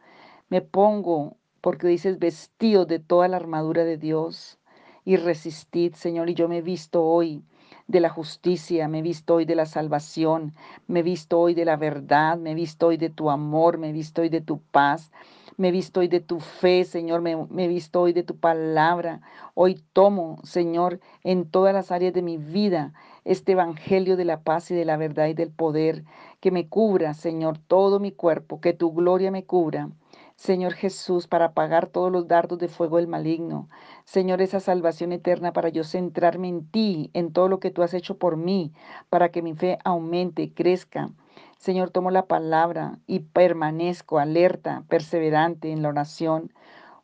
Me 0.49 0.63
pongo, 0.63 1.37
porque 1.61 1.89
dices, 1.89 2.19
vestido 2.19 2.87
de 2.87 3.01
toda 3.01 3.29
la 3.29 3.39
armadura 3.39 3.85
de 3.85 3.97
Dios 3.97 4.59
y 5.05 5.17
resistid, 5.17 5.95
Señor, 5.95 6.31
y 6.31 6.35
yo 6.35 6.49
me 6.49 6.59
he 6.59 6.63
visto 6.63 7.05
hoy 7.05 7.43
de 7.87 8.01
la 8.01 8.09
justicia, 8.09 8.89
me 8.89 9.01
he 9.01 9.03
visto 9.03 9.35
hoy 9.35 9.45
de 9.45 9.55
la 9.55 9.67
salvación, 9.67 10.55
me 10.87 11.01
he 11.01 11.03
visto 11.03 11.39
hoy 11.39 11.55
de 11.55 11.67
la 11.67 11.77
verdad, 11.77 12.39
me 12.39 12.53
he 12.53 12.55
visto 12.55 12.87
hoy 12.87 12.97
de 12.97 13.11
tu 13.11 13.31
amor, 13.31 13.77
me 13.79 13.91
he 13.91 13.93
visto 13.93 14.23
hoy 14.23 14.31
de 14.31 14.41
tu 14.41 14.59
paz, 14.59 15.11
me 15.57 15.69
he 15.69 15.71
visto 15.71 16.01
hoy 16.01 16.09
de 16.09 16.21
tu 16.21 16.41
fe, 16.41 16.85
Señor, 16.85 17.21
me, 17.21 17.33
he 17.33 17.69
visto 17.69 18.01
hoy 18.01 18.13
de 18.13 18.23
tu 18.23 18.37
palabra. 18.37 19.21
Hoy 19.55 19.85
tomo, 19.93 20.41
Señor, 20.43 21.01
en 21.23 21.49
todas 21.49 21.75
las 21.75 21.93
áreas 21.93 22.13
de 22.13 22.23
mi 22.23 22.39
vida 22.39 22.93
este 23.25 23.53
evangelio 23.53 24.17
de 24.17 24.25
la 24.25 24.43
paz 24.43 24.71
y 24.71 24.75
de 24.75 24.85
la 24.85 24.97
verdad 24.97 25.29
y 25.29 25.35
del 25.35 25.51
poder, 25.51 26.05
que 26.41 26.51
me 26.51 26.69
cubra, 26.69 27.15
Señor, 27.15 27.59
todo 27.59 28.01
mi 28.01 28.13
cuerpo, 28.13 28.61
que 28.61 28.73
tu 28.73 28.93
gloria 28.93 29.31
me 29.31 29.45
cubra. 29.45 29.91
Señor 30.37 30.75
Jesús, 30.75 31.27
para 31.29 31.47
apagar 31.47 31.87
todos 31.87 32.11
los 32.11 32.27
dardos 32.27 32.59
de 32.59 32.69
fuego 32.69 32.97
del 32.97 33.07
maligno. 33.07 33.69
Señor, 34.05 34.43
esa 34.43 34.61
salvación 34.61 35.13
eterna 35.13 35.53
para 35.53 35.69
yo 35.69 35.85
centrarme 35.85 36.49
en 36.49 36.67
ti, 36.67 37.11
en 37.15 37.33
todo 37.33 37.49
lo 37.49 37.61
que 37.61 37.71
tú 37.71 37.83
has 37.83 37.95
hecho 37.95 38.19
por 38.19 38.37
mí, 38.37 38.73
para 39.11 39.31
que 39.31 39.43
mi 39.43 39.55
fe 39.55 39.79
aumente, 39.85 40.53
crezca. 40.53 41.11
Señor, 41.59 41.91
tomo 41.91 42.11
la 42.11 42.27
palabra 42.27 42.99
y 43.07 43.21
permanezco 43.21 44.19
alerta, 44.19 44.85
perseverante 44.89 45.71
en 45.71 45.83
la 45.83 45.89
oración 45.89 46.53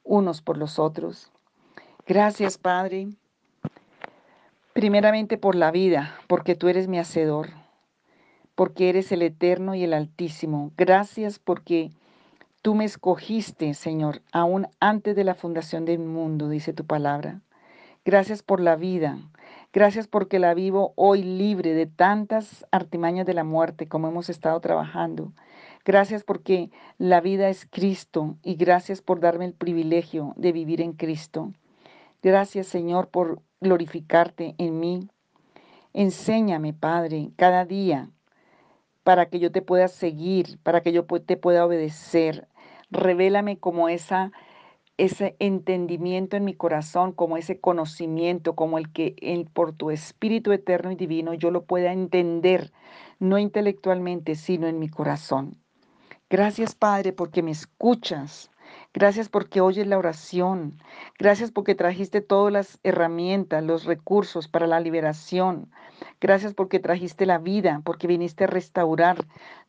unos 0.03 0.43
por 0.43 0.59
los 0.59 0.79
otros. 0.79 1.31
Gracias, 2.07 2.59
Padre. 2.59 3.09
Primeramente 4.73 5.39
por 5.39 5.55
la 5.55 5.71
vida, 5.71 6.15
porque 6.27 6.55
tú 6.57 6.69
eres 6.69 6.89
mi 6.89 6.99
hacedor, 6.99 7.51
porque 8.55 8.89
eres 8.89 9.13
el 9.13 9.23
eterno 9.23 9.75
y 9.75 9.85
el 9.85 9.95
altísimo. 9.95 10.73
Gracias 10.77 11.39
porque 11.39 11.93
Tú 12.63 12.75
me 12.75 12.85
escogiste, 12.85 13.73
Señor, 13.73 14.21
aún 14.33 14.69
antes 14.81 15.17
de 15.17 15.25
la 15.25 15.35
fundación 15.35 15.87
del 15.87 16.01
mundo, 16.01 16.51
dice 16.51 16.75
tu 16.75 16.85
palabra. 16.85 17.41
Gracias 18.05 18.43
por 18.43 18.61
la 18.61 18.77
vida. 18.77 19.17
Gracias 19.73 20.07
porque 20.07 20.39
la 20.39 20.53
vivo 20.53 20.93
hoy 20.97 21.23
libre 21.23 21.73
de 21.73 21.87
tantas 21.87 22.67
artimañas 22.71 23.25
de 23.25 23.33
la 23.33 23.45
muerte 23.45 23.89
como 23.89 24.09
hemos 24.09 24.29
estado 24.29 24.61
trabajando. 24.61 25.33
Gracias 25.87 26.23
porque 26.23 26.71
la 26.99 27.23
vida 27.23 27.49
es 27.49 27.65
Cristo 27.65 28.37
y 28.43 28.57
gracias 28.57 29.01
por 29.01 29.21
darme 29.21 29.47
el 29.47 29.55
privilegio 29.55 30.35
de 30.37 30.53
vivir 30.53 30.83
en 30.83 30.93
Cristo. 30.93 31.55
Gracias 32.23 32.67
Señor 32.67 33.09
por 33.09 33.41
glorificarte 33.63 34.55
en 34.59 34.81
mí. 34.81 35.09
Enséñame, 35.95 36.75
Padre, 36.75 37.31
cada 37.37 37.65
día 37.65 38.11
para 39.03 39.27
que 39.27 39.39
yo 39.39 39.51
te 39.51 39.63
pueda 39.63 39.89
seguir, 39.89 40.59
para 40.63 40.83
que 40.83 40.93
yo 40.93 41.05
te 41.05 41.37
pueda 41.37 41.65
obedecer. 41.65 42.49
Revélame 42.91 43.59
como 43.59 43.89
esa, 43.89 44.33
ese 44.97 45.37
entendimiento 45.39 46.37
en 46.37 46.45
mi 46.45 46.55
corazón, 46.55 47.13
como 47.13 47.37
ese 47.37 47.61
conocimiento, 47.61 48.55
como 48.55 48.79
el 48.79 48.93
que 48.93 49.47
por 49.53 49.73
tu 49.73 49.91
Espíritu 49.91 50.53
eterno 50.53 50.93
y 50.93 50.97
divino 50.97 51.35
yo 51.35 51.51
lo 51.51 51.65
pueda 51.65 51.93
entender, 51.93 52.73
no 53.19 53.39
intelectualmente, 53.39 54.35
sino 54.35 54.67
en 54.67 54.79
mi 54.79 54.89
corazón. 54.89 55.57
Gracias, 56.29 56.75
Padre, 56.75 57.13
porque 57.13 57.43
me 57.43 57.51
escuchas. 57.51 58.51
Gracias 58.93 59.29
porque 59.29 59.61
oyes 59.61 59.87
la 59.87 59.99
oración. 59.99 60.79
Gracias 61.19 61.53
porque 61.53 61.75
trajiste 61.75 62.21
todas 62.21 62.53
las 62.53 62.79
herramientas, 62.83 63.63
los 63.63 63.85
recursos 63.85 64.49
para 64.49 64.67
la 64.67 64.81
liberación. 64.81 65.71
Gracias 66.21 66.55
porque 66.55 66.81
trajiste 66.81 67.25
la 67.25 67.39
vida, 67.39 67.83
porque 67.85 68.07
viniste 68.07 68.45
a 68.45 68.49
restaurar 68.49 69.25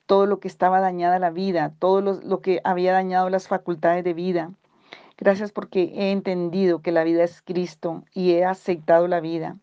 todo 0.05 0.25
lo 0.25 0.39
que 0.39 0.47
estaba 0.47 0.79
dañada 0.79 1.19
la 1.19 1.29
vida, 1.29 1.73
todo 1.79 2.01
lo, 2.01 2.41
que 2.41 2.61
había 2.63 2.93
dañado 2.93 3.29
las 3.29 3.47
facultades 3.47 4.03
de 4.03 4.13
vida. 4.13 4.51
Gracias 5.17 5.51
porque 5.51 5.91
he 5.95 6.11
entendido 6.11 6.81
que 6.81 6.91
la 6.91 7.03
vida 7.03 7.23
es 7.23 7.41
Cristo 7.41 8.03
y 8.13 8.31
he 8.31 8.43
aceptado 8.43 9.07
la 9.07 9.19
vida. 9.19 9.57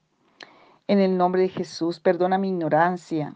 En 0.87 1.01
el 1.01 1.19
nombre 1.19 1.43
de 1.43 1.49
Jesús, 1.49 2.01
perdona 2.01 2.39
mi 2.39 2.49
ignorancia 2.49 3.35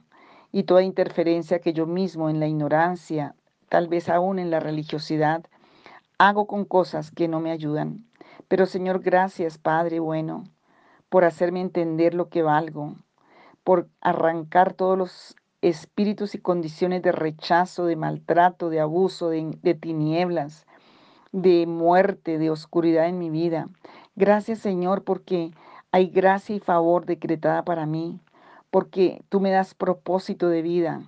y 0.52 0.62
toda 0.62 0.82
interferencia 0.82 1.58
que 1.58 1.72
yo 1.72 1.86
mismo 1.86 2.30
en 2.30 2.38
la 2.38 2.46
ignorancia, 2.46 3.34
tal 3.68 3.88
vez 3.88 4.08
aún 4.08 4.38
en 4.38 4.50
la 4.50 4.60
religiosidad, 4.60 5.44
hago 6.28 6.46
con 6.46 6.64
cosas 6.64 7.10
que 7.10 7.26
no 7.26 7.40
me 7.40 7.50
ayudan. 7.50 8.06
Pero 8.46 8.66
Señor, 8.66 9.00
gracias, 9.00 9.58
Padre 9.58 9.98
bueno, 9.98 10.44
por 11.08 11.24
hacerme 11.24 11.60
entender 11.60 12.14
lo 12.14 12.28
que 12.28 12.42
valgo, 12.42 12.94
por 13.64 13.88
arrancar 14.00 14.72
todos 14.72 14.96
los 14.96 15.36
espíritus 15.62 16.36
y 16.36 16.38
condiciones 16.38 17.02
de 17.02 17.10
rechazo, 17.10 17.86
de 17.86 17.96
maltrato, 17.96 18.70
de 18.70 18.78
abuso, 18.78 19.30
de, 19.30 19.74
tinieblas, 19.74 20.64
de 21.32 21.66
muerte, 21.66 22.38
de 22.38 22.50
oscuridad 22.50 23.08
en 23.08 23.18
mi 23.18 23.28
vida. 23.28 23.68
Gracias 24.14 24.60
Señor 24.60 25.02
porque 25.02 25.50
hay 25.90 26.06
gracia 26.06 26.54
y 26.54 26.60
favor 26.60 27.04
decretada 27.04 27.64
para 27.64 27.84
mí, 27.84 28.20
porque 28.70 29.24
tú 29.28 29.40
me 29.40 29.50
das 29.50 29.74
propósito 29.74 30.48
de 30.48 30.62
vida, 30.62 31.02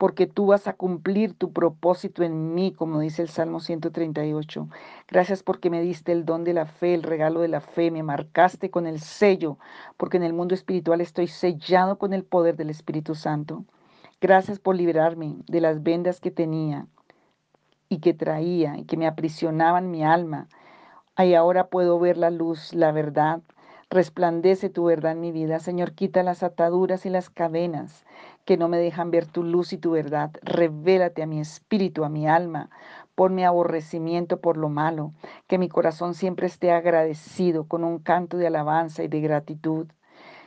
porque 0.00 0.26
tú 0.26 0.46
vas 0.46 0.66
a 0.66 0.72
cumplir 0.72 1.34
tu 1.34 1.52
propósito 1.52 2.22
en 2.22 2.54
mí, 2.54 2.72
como 2.72 3.00
dice 3.00 3.20
el 3.20 3.28
Salmo 3.28 3.60
138. 3.60 4.66
Gracias 5.06 5.42
porque 5.42 5.68
me 5.68 5.82
diste 5.82 6.10
el 6.12 6.24
don 6.24 6.42
de 6.42 6.54
la 6.54 6.64
fe, 6.64 6.94
el 6.94 7.02
regalo 7.02 7.40
de 7.40 7.48
la 7.48 7.60
fe, 7.60 7.90
me 7.90 8.02
marcaste 8.02 8.70
con 8.70 8.86
el 8.86 9.00
sello, 9.00 9.58
porque 9.98 10.16
en 10.16 10.22
el 10.22 10.32
mundo 10.32 10.54
espiritual 10.54 11.02
estoy 11.02 11.26
sellado 11.26 11.98
con 11.98 12.14
el 12.14 12.24
poder 12.24 12.56
del 12.56 12.70
Espíritu 12.70 13.14
Santo. 13.14 13.66
Gracias 14.22 14.58
por 14.58 14.74
liberarme 14.74 15.36
de 15.46 15.60
las 15.60 15.82
vendas 15.82 16.18
que 16.18 16.30
tenía 16.30 16.86
y 17.90 17.98
que 17.98 18.14
traía 18.14 18.78
y 18.78 18.86
que 18.86 18.96
me 18.96 19.06
aprisionaban 19.06 19.90
mi 19.90 20.02
alma. 20.02 20.48
Y 21.18 21.34
ahora 21.34 21.66
puedo 21.66 21.98
ver 21.98 22.16
la 22.16 22.30
luz, 22.30 22.72
la 22.72 22.90
verdad. 22.90 23.42
Resplandece 23.90 24.70
tu 24.70 24.84
verdad 24.84 25.12
en 25.12 25.20
mi 25.20 25.30
vida. 25.30 25.58
Señor, 25.58 25.92
quita 25.92 26.22
las 26.22 26.42
ataduras 26.42 27.04
y 27.04 27.10
las 27.10 27.28
cadenas 27.28 28.06
que 28.50 28.56
no 28.56 28.66
me 28.66 28.78
dejan 28.78 29.12
ver 29.12 29.26
tu 29.26 29.44
luz 29.44 29.72
y 29.72 29.78
tu 29.78 29.92
verdad. 29.92 30.32
Revélate 30.42 31.22
a 31.22 31.26
mi 31.28 31.38
espíritu, 31.38 32.04
a 32.04 32.08
mi 32.08 32.26
alma. 32.26 32.68
Ponme 33.14 33.46
aborrecimiento 33.46 34.40
por 34.40 34.56
lo 34.56 34.68
malo, 34.68 35.12
que 35.46 35.56
mi 35.56 35.68
corazón 35.68 36.14
siempre 36.14 36.48
esté 36.48 36.72
agradecido 36.72 37.68
con 37.68 37.84
un 37.84 38.00
canto 38.00 38.38
de 38.38 38.48
alabanza 38.48 39.04
y 39.04 39.06
de 39.06 39.20
gratitud. 39.20 39.86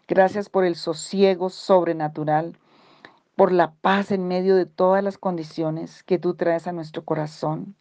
Gracias 0.05 0.50
por 0.50 0.65
el 0.65 0.75
sosiego 0.75 1.50
sobrenatural, 1.50 2.57
por 3.38 3.53
la 3.53 3.72
paz 3.72 4.12
en 4.12 4.27
medio 4.27 4.57
de 4.57 4.65
todas 4.65 5.01
las 5.01 5.17
condiciones 5.17 6.03
que 6.03 6.19
tú 6.19 6.33
traes 6.33 6.67
a 6.67 6.74
nuestro 6.74 7.05
corazón 7.05 7.74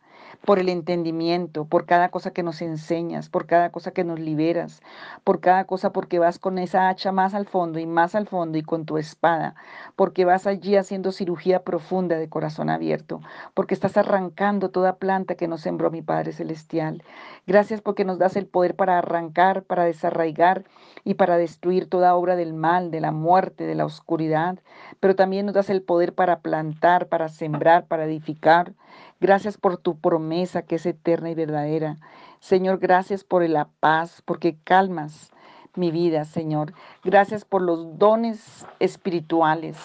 por 0.44 0.58
el 0.58 0.68
entendimiento, 0.68 1.64
por 1.64 1.86
cada 1.86 2.08
cosa 2.10 2.32
que 2.32 2.42
nos 2.42 2.62
enseñas, 2.62 3.28
por 3.28 3.46
cada 3.46 3.70
cosa 3.70 3.92
que 3.92 4.04
nos 4.04 4.18
liberas, 4.18 4.80
por 5.24 5.40
cada 5.40 5.64
cosa 5.64 5.92
porque 5.92 6.18
vas 6.18 6.38
con 6.38 6.58
esa 6.58 6.88
hacha 6.88 7.12
más 7.12 7.34
al 7.34 7.46
fondo 7.46 7.78
y 7.78 7.86
más 7.86 8.14
al 8.14 8.26
fondo 8.26 8.58
y 8.58 8.62
con 8.62 8.84
tu 8.84 8.98
espada, 8.98 9.54
porque 9.96 10.24
vas 10.24 10.46
allí 10.46 10.76
haciendo 10.76 11.12
cirugía 11.12 11.62
profunda 11.62 12.16
de 12.16 12.28
corazón 12.28 12.70
abierto, 12.70 13.20
porque 13.54 13.74
estás 13.74 13.96
arrancando 13.96 14.70
toda 14.70 14.96
planta 14.96 15.34
que 15.34 15.48
nos 15.48 15.60
sembró 15.60 15.90
mi 15.90 16.02
Padre 16.02 16.32
Celestial. 16.32 17.02
Gracias 17.46 17.80
porque 17.80 18.04
nos 18.04 18.18
das 18.18 18.36
el 18.36 18.46
poder 18.46 18.74
para 18.76 18.98
arrancar, 18.98 19.62
para 19.62 19.84
desarraigar 19.84 20.64
y 21.04 21.14
para 21.14 21.36
destruir 21.36 21.88
toda 21.88 22.14
obra 22.14 22.36
del 22.36 22.54
mal, 22.54 22.90
de 22.90 23.00
la 23.00 23.12
muerte, 23.12 23.64
de 23.66 23.74
la 23.74 23.84
oscuridad, 23.84 24.58
pero 25.00 25.14
también 25.14 25.46
nos 25.46 25.54
das 25.54 25.70
el 25.70 25.82
poder 25.82 26.14
para 26.14 26.40
plantar, 26.40 27.08
para 27.08 27.28
sembrar, 27.28 27.86
para 27.86 28.04
edificar, 28.04 28.74
Gracias 29.22 29.56
por 29.56 29.76
tu 29.76 30.00
promesa 30.00 30.62
que 30.62 30.74
es 30.74 30.84
eterna 30.84 31.30
y 31.30 31.36
verdadera. 31.36 31.96
Señor, 32.40 32.78
gracias 32.78 33.22
por 33.22 33.48
la 33.48 33.68
paz, 33.78 34.20
porque 34.24 34.56
calmas 34.64 35.30
mi 35.76 35.92
vida, 35.92 36.24
Señor. 36.24 36.72
Gracias 37.04 37.44
por 37.44 37.62
los 37.62 38.00
dones 38.00 38.66
espirituales, 38.80 39.76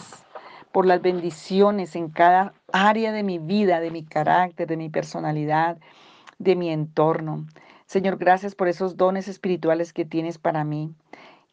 por 0.72 0.88
las 0.88 1.04
bendiciones 1.04 1.96
en 1.96 2.10
cada 2.10 2.56
área 2.74 3.12
de 3.12 3.22
mi 3.22 3.38
vida, 3.38 3.80
de 3.80 3.92
mi 3.92 4.04
carácter, 4.04 4.66
de 4.66 4.76
mi 4.76 4.90
personalidad, 4.90 5.78
de 6.40 6.56
mi 6.56 6.72
entorno. 6.72 7.46
Señor, 7.86 8.18
gracias 8.18 8.56
por 8.56 8.68
esos 8.68 8.98
dones 8.98 9.28
espirituales 9.28 9.94
que 9.94 10.04
tienes 10.04 10.40
para 10.40 10.64
mí. 10.64 10.96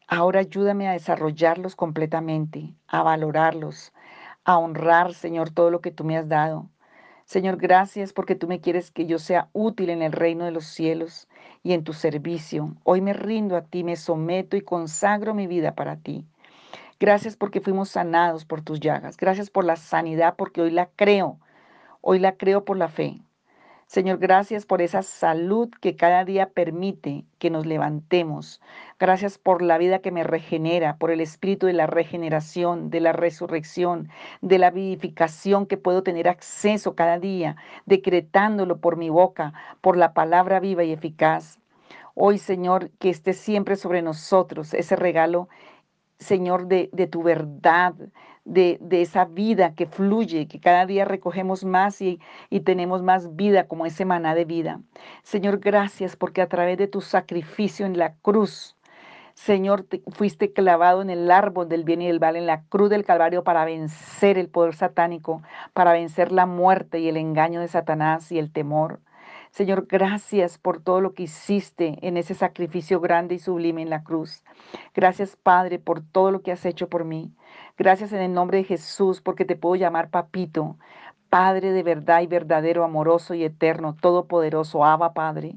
Ahora 0.09 0.41
ayúdame 0.41 0.89
a 0.89 0.93
desarrollarlos 0.93 1.77
completamente, 1.77 2.73
a 2.89 3.03
valorarlos, 3.03 3.93
a 4.47 4.57
honrar, 4.57 5.13
Señor, 5.13 5.51
todo 5.51 5.71
lo 5.71 5.83
que 5.83 5.91
tú 5.91 6.05
me 6.05 6.17
has 6.17 6.31
dado. 6.31 6.71
Señor, 7.27 7.57
gracias 7.57 8.13
porque 8.13 8.35
tú 8.35 8.47
me 8.49 8.61
quieres 8.61 8.91
que 8.91 9.07
yo 9.07 9.19
sea 9.19 9.49
útil 9.53 9.91
en 9.91 10.03
el 10.03 10.13
reino 10.13 10.45
de 10.45 10.51
los 10.51 10.67
cielos 10.67 11.27
y 11.63 11.73
en 11.73 11.83
tu 11.83 11.93
servicio. 11.95 12.77
Hoy 12.85 13.01
me 13.01 13.15
rindo 13.15 13.57
a 13.57 13.63
ti, 13.63 13.83
me 13.83 13.97
someto 13.97 14.57
y 14.57 14.61
consagro 14.61 15.35
mi 15.35 15.47
vida 15.47 15.75
para 15.75 15.97
ti. 15.97 16.27
Gracias 17.01 17.37
porque 17.37 17.61
fuimos 17.61 17.89
sanados 17.91 18.45
por 18.45 18.63
tus 18.63 18.81
llagas. 18.81 19.17
Gracias 19.17 19.51
por 19.51 19.65
la 19.65 19.77
sanidad 19.77 20.37
porque 20.37 20.63
hoy 20.63 20.71
la 20.71 20.91
creo. 20.97 21.39
Hoy 22.03 22.19
la 22.19 22.37
creo 22.37 22.65
por 22.65 22.77
la 22.77 22.89
fe. 22.89 23.21
Señor, 23.95 24.19
gracias 24.19 24.67
por 24.67 24.83
esa 24.83 25.03
salud 25.03 25.71
que 25.81 25.95
cada 25.95 26.25
día 26.25 26.49
permite 26.49 27.25
que 27.39 27.49
nos 27.49 27.65
levantemos. 27.65 28.61
Gracias 28.99 29.39
por 29.39 29.63
la 29.63 29.79
vida 29.79 30.01
que 30.01 30.11
me 30.11 30.25
regenera, 30.25 30.97
por 30.97 31.13
el 31.13 31.21
espíritu 31.21 31.67
de 31.67 31.75
la 31.75 31.87
regeneración, 31.87 32.91
de 32.91 32.99
la 32.99 33.13
resurrección, 33.13 34.09
de 34.41 34.59
la 34.59 34.73
vivificación 34.73 35.67
que 35.67 35.77
puedo 35.77 36.03
tener 36.03 36.27
acceso 36.27 36.97
cada 36.97 37.21
día, 37.21 37.55
decretándolo 37.87 38.79
por 38.81 38.97
mi 38.97 39.11
boca, 39.11 39.53
por 39.81 39.97
la 39.97 40.13
palabra 40.13 40.59
viva 40.59 40.83
y 40.83 40.91
eficaz. 40.91 41.61
Hoy, 42.17 42.39
Señor, 42.39 42.91
que 42.99 43.11
esté 43.11 43.33
siempre 43.33 43.77
sobre 43.77 44.03
nosotros 44.03 44.75
ese 44.75 44.97
regalo 44.97 45.49
Señor, 46.19 46.67
de, 46.67 46.91
de 46.93 47.07
tu 47.07 47.23
verdad, 47.23 47.95
de, 48.45 48.79
de, 48.81 49.03
esa 49.03 49.25
vida 49.25 49.75
que 49.75 49.87
fluye, 49.87 50.47
que 50.49 50.61
cada 50.61 50.87
día 50.87 51.05
recogemos 51.05 51.65
más 51.65 52.01
y, 52.01 52.21
y 52.51 52.61
tenemos 52.61 53.03
más 53.03 53.35
vida 53.37 53.67
como 53.69 53.87
ese 53.87 54.05
maná 54.05 54.35
de 54.35 54.45
vida. 54.45 54.81
Señor, 55.23 55.59
gracias 55.59 56.17
porque 56.17 56.43
a 56.43 56.49
través 56.49 56.79
de 56.79 56.89
tu 56.89 57.01
sacrificio 57.01 57.87
en 57.87 57.99
la 57.99 58.15
cruz, 58.17 58.77
Señor, 59.35 59.83
te, 59.83 60.01
fuiste 60.13 60.53
clavado 60.53 61.03
en 61.03 61.11
el 61.11 61.31
árbol 61.31 61.69
del 61.69 61.85
bien 61.85 62.03
y 62.03 62.07
del 62.07 62.21
mal, 62.21 62.37
en 62.37 62.47
la 62.47 62.63
cruz 62.65 62.89
del 62.89 63.05
Calvario 63.05 63.43
para 63.45 63.65
vencer 63.65 64.39
el 64.39 64.49
poder 64.49 64.75
satánico, 64.75 65.43
para 65.73 65.93
vencer 65.93 66.31
la 66.33 66.47
muerte 66.47 67.01
y 67.01 67.09
el 67.09 67.17
engaño 67.17 67.61
de 67.61 67.69
Satanás 67.69 68.31
y 68.31 68.39
el 68.39 68.53
temor. 68.53 69.01
Señor, 69.55 69.87
gracias 69.87 70.59
por 70.59 70.83
todo 70.83 71.01
lo 71.01 71.15
que 71.15 71.23
hiciste 71.23 71.97
en 72.03 72.17
ese 72.17 72.35
sacrificio 72.35 72.99
grande 72.99 73.37
y 73.37 73.39
sublime 73.39 73.83
en 73.83 73.89
la 73.89 74.03
cruz. 74.03 74.43
Gracias, 74.97 75.37
Padre, 75.37 75.79
por 75.79 76.01
todo 76.01 76.33
lo 76.33 76.43
que 76.43 76.51
has 76.51 76.67
hecho 76.67 76.89
por 76.89 77.05
mí. 77.05 77.31
Gracias 77.79 78.13
en 78.13 78.21
el 78.21 78.33
nombre 78.35 78.59
de 78.59 78.65
Jesús, 78.65 79.21
porque 79.21 79.45
te 79.45 79.55
puedo 79.55 79.77
llamar 79.77 80.11
papito, 80.11 80.77
Padre 81.31 81.71
de 81.71 81.85
verdad 81.85 82.23
y 82.23 82.27
verdadero, 82.27 82.83
amoroso 82.83 83.33
y 83.35 83.45
eterno, 83.45 83.95
todopoderoso, 83.95 84.85
Abba, 84.85 85.15
Padre 85.15 85.55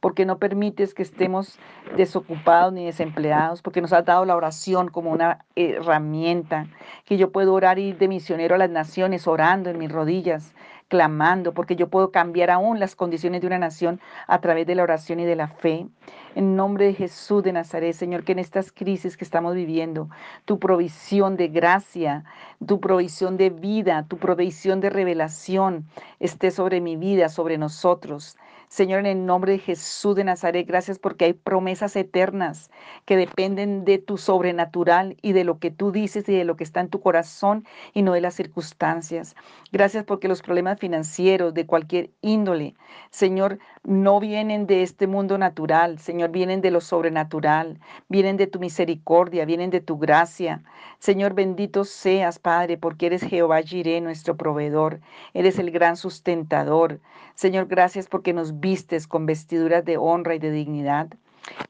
porque 0.00 0.24
no 0.24 0.38
permites 0.38 0.94
que 0.94 1.02
estemos 1.02 1.58
desocupados 1.96 2.72
ni 2.72 2.86
desempleados, 2.86 3.62
porque 3.62 3.80
nos 3.80 3.92
has 3.92 4.04
dado 4.04 4.24
la 4.24 4.36
oración 4.36 4.88
como 4.88 5.10
una 5.10 5.44
herramienta, 5.54 6.66
que 7.04 7.16
yo 7.16 7.32
puedo 7.32 7.54
orar 7.54 7.78
y 7.78 7.88
ir 7.88 7.98
de 7.98 8.08
misionero 8.08 8.54
a 8.54 8.58
las 8.58 8.70
naciones, 8.70 9.26
orando 9.26 9.70
en 9.70 9.78
mis 9.78 9.90
rodillas, 9.90 10.54
clamando, 10.88 11.52
porque 11.52 11.76
yo 11.76 11.88
puedo 11.88 12.10
cambiar 12.10 12.50
aún 12.50 12.78
las 12.78 12.94
condiciones 12.94 13.40
de 13.40 13.46
una 13.46 13.58
nación 13.58 14.00
a 14.26 14.40
través 14.40 14.66
de 14.66 14.74
la 14.74 14.82
oración 14.82 15.20
y 15.20 15.24
de 15.24 15.36
la 15.36 15.48
fe. 15.48 15.86
En 16.34 16.54
nombre 16.54 16.86
de 16.86 16.94
Jesús 16.94 17.42
de 17.42 17.52
Nazaret, 17.52 17.94
Señor, 17.94 18.24
que 18.24 18.32
en 18.32 18.38
estas 18.38 18.70
crisis 18.70 19.16
que 19.16 19.24
estamos 19.24 19.54
viviendo, 19.54 20.08
tu 20.44 20.58
provisión 20.58 21.36
de 21.36 21.48
gracia, 21.48 22.24
tu 22.64 22.80
provisión 22.80 23.36
de 23.36 23.50
vida, 23.50 24.04
tu 24.08 24.18
provisión 24.18 24.80
de 24.80 24.90
revelación 24.90 25.86
esté 26.20 26.50
sobre 26.50 26.80
mi 26.80 26.96
vida, 26.96 27.28
sobre 27.28 27.58
nosotros. 27.58 28.36
Señor, 28.68 29.00
en 29.00 29.06
el 29.06 29.26
nombre 29.26 29.52
de 29.52 29.58
Jesús 29.58 30.16
de 30.16 30.24
Nazaret, 30.24 30.66
gracias 30.66 30.98
porque 30.98 31.26
hay 31.26 31.32
promesas 31.34 31.94
eternas 31.94 32.70
que 33.04 33.16
dependen 33.16 33.84
de 33.84 33.98
tu 33.98 34.18
sobrenatural 34.18 35.16
y 35.22 35.32
de 35.32 35.44
lo 35.44 35.58
que 35.58 35.70
tú 35.70 35.92
dices 35.92 36.28
y 36.28 36.34
de 36.34 36.44
lo 36.44 36.56
que 36.56 36.64
está 36.64 36.80
en 36.80 36.88
tu 36.88 37.00
corazón 37.00 37.64
y 37.94 38.02
no 38.02 38.12
de 38.12 38.20
las 38.20 38.34
circunstancias. 38.34 39.36
Gracias 39.70 40.04
porque 40.04 40.26
los 40.26 40.42
problemas 40.42 40.80
financieros 40.80 41.54
de 41.54 41.66
cualquier 41.66 42.10
índole, 42.22 42.74
Señor, 43.10 43.58
no 43.84 44.18
vienen 44.18 44.66
de 44.66 44.82
este 44.82 45.06
mundo 45.06 45.38
natural, 45.38 46.00
Señor, 46.00 46.30
vienen 46.30 46.60
de 46.60 46.72
lo 46.72 46.80
sobrenatural, 46.80 47.78
vienen 48.08 48.36
de 48.36 48.48
tu 48.48 48.58
misericordia, 48.58 49.44
vienen 49.44 49.70
de 49.70 49.80
tu 49.80 49.96
gracia. 49.96 50.64
Señor, 50.98 51.34
bendito 51.34 51.84
seas, 51.84 52.40
Padre, 52.40 52.78
porque 52.78 53.06
eres 53.06 53.22
Jehová 53.22 53.62
Jireh, 53.62 54.00
nuestro 54.00 54.36
proveedor, 54.36 55.00
eres 55.34 55.60
el 55.60 55.70
gran 55.70 55.96
sustentador. 55.96 57.00
Señor, 57.36 57.66
gracias 57.66 58.08
porque 58.08 58.32
nos 58.32 58.55
vistes 58.60 59.06
con 59.06 59.26
vestiduras 59.26 59.84
de 59.84 59.96
honra 59.96 60.34
y 60.34 60.38
de 60.38 60.50
dignidad. 60.50 61.08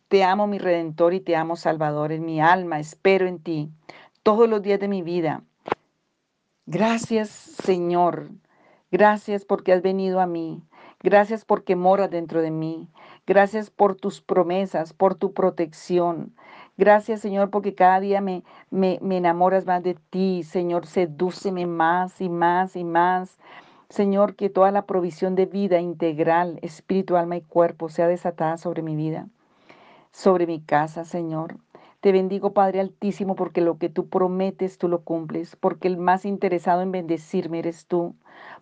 Te 0.09 0.25
amo, 0.25 0.47
mi 0.47 0.59
Redentor, 0.59 1.15
y 1.15 1.21
te 1.21 1.37
amo, 1.37 1.57
Salvador, 1.57 2.13
en 2.13 2.25
mi 2.25 2.41
alma, 2.41 2.81
espero 2.81 3.27
en 3.27 3.39
ti 3.39 3.71
todos 4.23 4.49
los 4.49 4.63
días 4.63 4.81
de 4.81 4.89
mi 4.89 5.03
vida. 5.03 5.43
Gracias, 6.67 7.29
Señor. 7.29 8.31
Gracias 8.91 9.45
porque 9.45 9.73
has 9.73 9.83
venido 9.83 10.21
a 10.21 10.27
mí. 10.27 10.63
Gracias 11.03 11.45
porque 11.45 11.77
moras 11.77 12.11
dentro 12.11 12.43
de 12.43 12.51
mí. 12.51 12.89
Gracias 13.27 13.71
por 13.71 13.95
tus 13.95 14.21
promesas, 14.21 14.93
por 14.93 15.15
tu 15.15 15.33
protección. 15.33 16.35
Gracias, 16.77 17.21
Señor, 17.21 17.51
porque 17.51 17.75
cada 17.75 18.01
día 18.01 18.21
me, 18.21 18.43
me, 18.71 18.99
me 19.01 19.19
enamoras 19.19 19.67
más 19.67 19.83
de 19.83 19.95
ti. 20.11 20.43
Señor, 20.43 20.87
sedúceme 20.87 21.67
más 21.67 22.21
y 22.21 22.29
más 22.29 22.75
y 22.75 22.83
más. 22.83 23.39
Señor, 23.89 24.35
que 24.35 24.51
toda 24.51 24.73
la 24.73 24.87
provisión 24.87 25.37
de 25.37 25.47
vida 25.47 25.81
integral, 25.81 26.59
espíritu, 26.63 27.17
alma 27.17 27.37
y 27.37 27.41
cuerpo 27.43 27.89
sea 27.89 28.09
desatada 28.09 28.57
sobre 28.59 28.83
mi 28.83 28.97
vida, 28.97 29.29
sobre 30.11 30.47
mi 30.47 30.61
casa, 30.61 31.05
Señor. 31.05 31.59
Te 32.01 32.13
bendigo, 32.13 32.53
Padre 32.53 32.81
Altísimo, 32.81 33.37
porque 33.37 33.61
lo 33.61 33.79
que 33.79 33.89
tú 33.89 34.09
prometes, 34.09 34.79
tú 34.79 34.89
lo 34.89 35.03
cumples, 35.03 35.57
porque 35.57 35.89
el 35.89 35.99
más 35.99 36.25
interesado 36.25 36.83
en 36.83 36.93
bendecirme 36.93 37.61
eres 37.61 37.87
tú, 37.87 38.15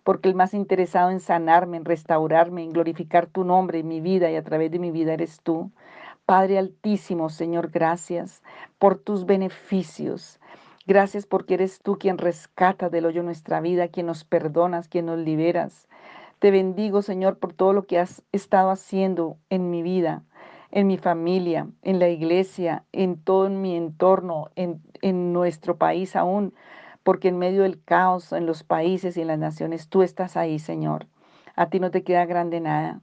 porque 0.03 0.29
el 0.29 0.35
más 0.35 0.53
interesado 0.53 1.09
en 1.09 1.19
sanarme, 1.19 1.77
en 1.77 1.85
restaurarme, 1.85 2.63
en 2.63 2.71
glorificar 2.71 3.27
tu 3.27 3.43
nombre 3.43 3.79
en 3.79 3.87
mi 3.87 4.01
vida 4.01 4.29
y 4.31 4.35
a 4.35 4.43
través 4.43 4.71
de 4.71 4.79
mi 4.79 4.91
vida 4.91 5.13
eres 5.13 5.41
tú. 5.41 5.71
Padre 6.25 6.57
Altísimo, 6.57 7.29
Señor, 7.29 7.69
gracias 7.69 8.41
por 8.79 8.97
tus 8.97 9.25
beneficios. 9.25 10.39
Gracias 10.87 11.25
porque 11.25 11.55
eres 11.55 11.79
tú 11.81 11.97
quien 11.97 12.19
rescata 12.19 12.91
del 12.91 13.07
hoyo 13.07 13.23
nuestra 13.23 13.59
vida, 13.59 13.87
quien 13.87 14.05
nos 14.05 14.23
perdonas, 14.23 14.87
quien 14.87 15.07
nos 15.07 15.17
liberas. 15.17 15.87
Te 16.37 16.51
bendigo, 16.51 17.01
Señor, 17.01 17.39
por 17.39 17.53
todo 17.53 17.73
lo 17.73 17.87
que 17.87 17.97
has 17.97 18.21
estado 18.31 18.69
haciendo 18.69 19.37
en 19.49 19.71
mi 19.71 19.81
vida, 19.81 20.21
en 20.69 20.85
mi 20.85 20.97
familia, 20.97 21.67
en 21.81 21.97
la 21.97 22.09
iglesia, 22.09 22.83
en 22.91 23.17
todo 23.19 23.49
mi 23.49 23.75
entorno, 23.75 24.51
en, 24.55 24.83
nuestro 25.33 25.77
país 25.77 26.15
aún 26.15 26.53
porque 27.01 27.29
en 27.29 27.39
medio 27.39 27.63
del 27.63 27.83
caos 27.83 28.31
en 28.31 28.45
los 28.45 28.63
países 28.63 29.17
y 29.17 29.21
en 29.21 29.27
las 29.27 29.39
naciones, 29.39 29.89
tú 29.89 30.03
estás 30.03 30.37
ahí, 30.37 30.59
Señor. 30.59 31.07
A 31.55 31.69
ti 31.69 31.79
no 31.79 31.89
te 31.89 32.03
queda 32.03 32.25
grande 32.25 32.59
nada. 32.59 33.01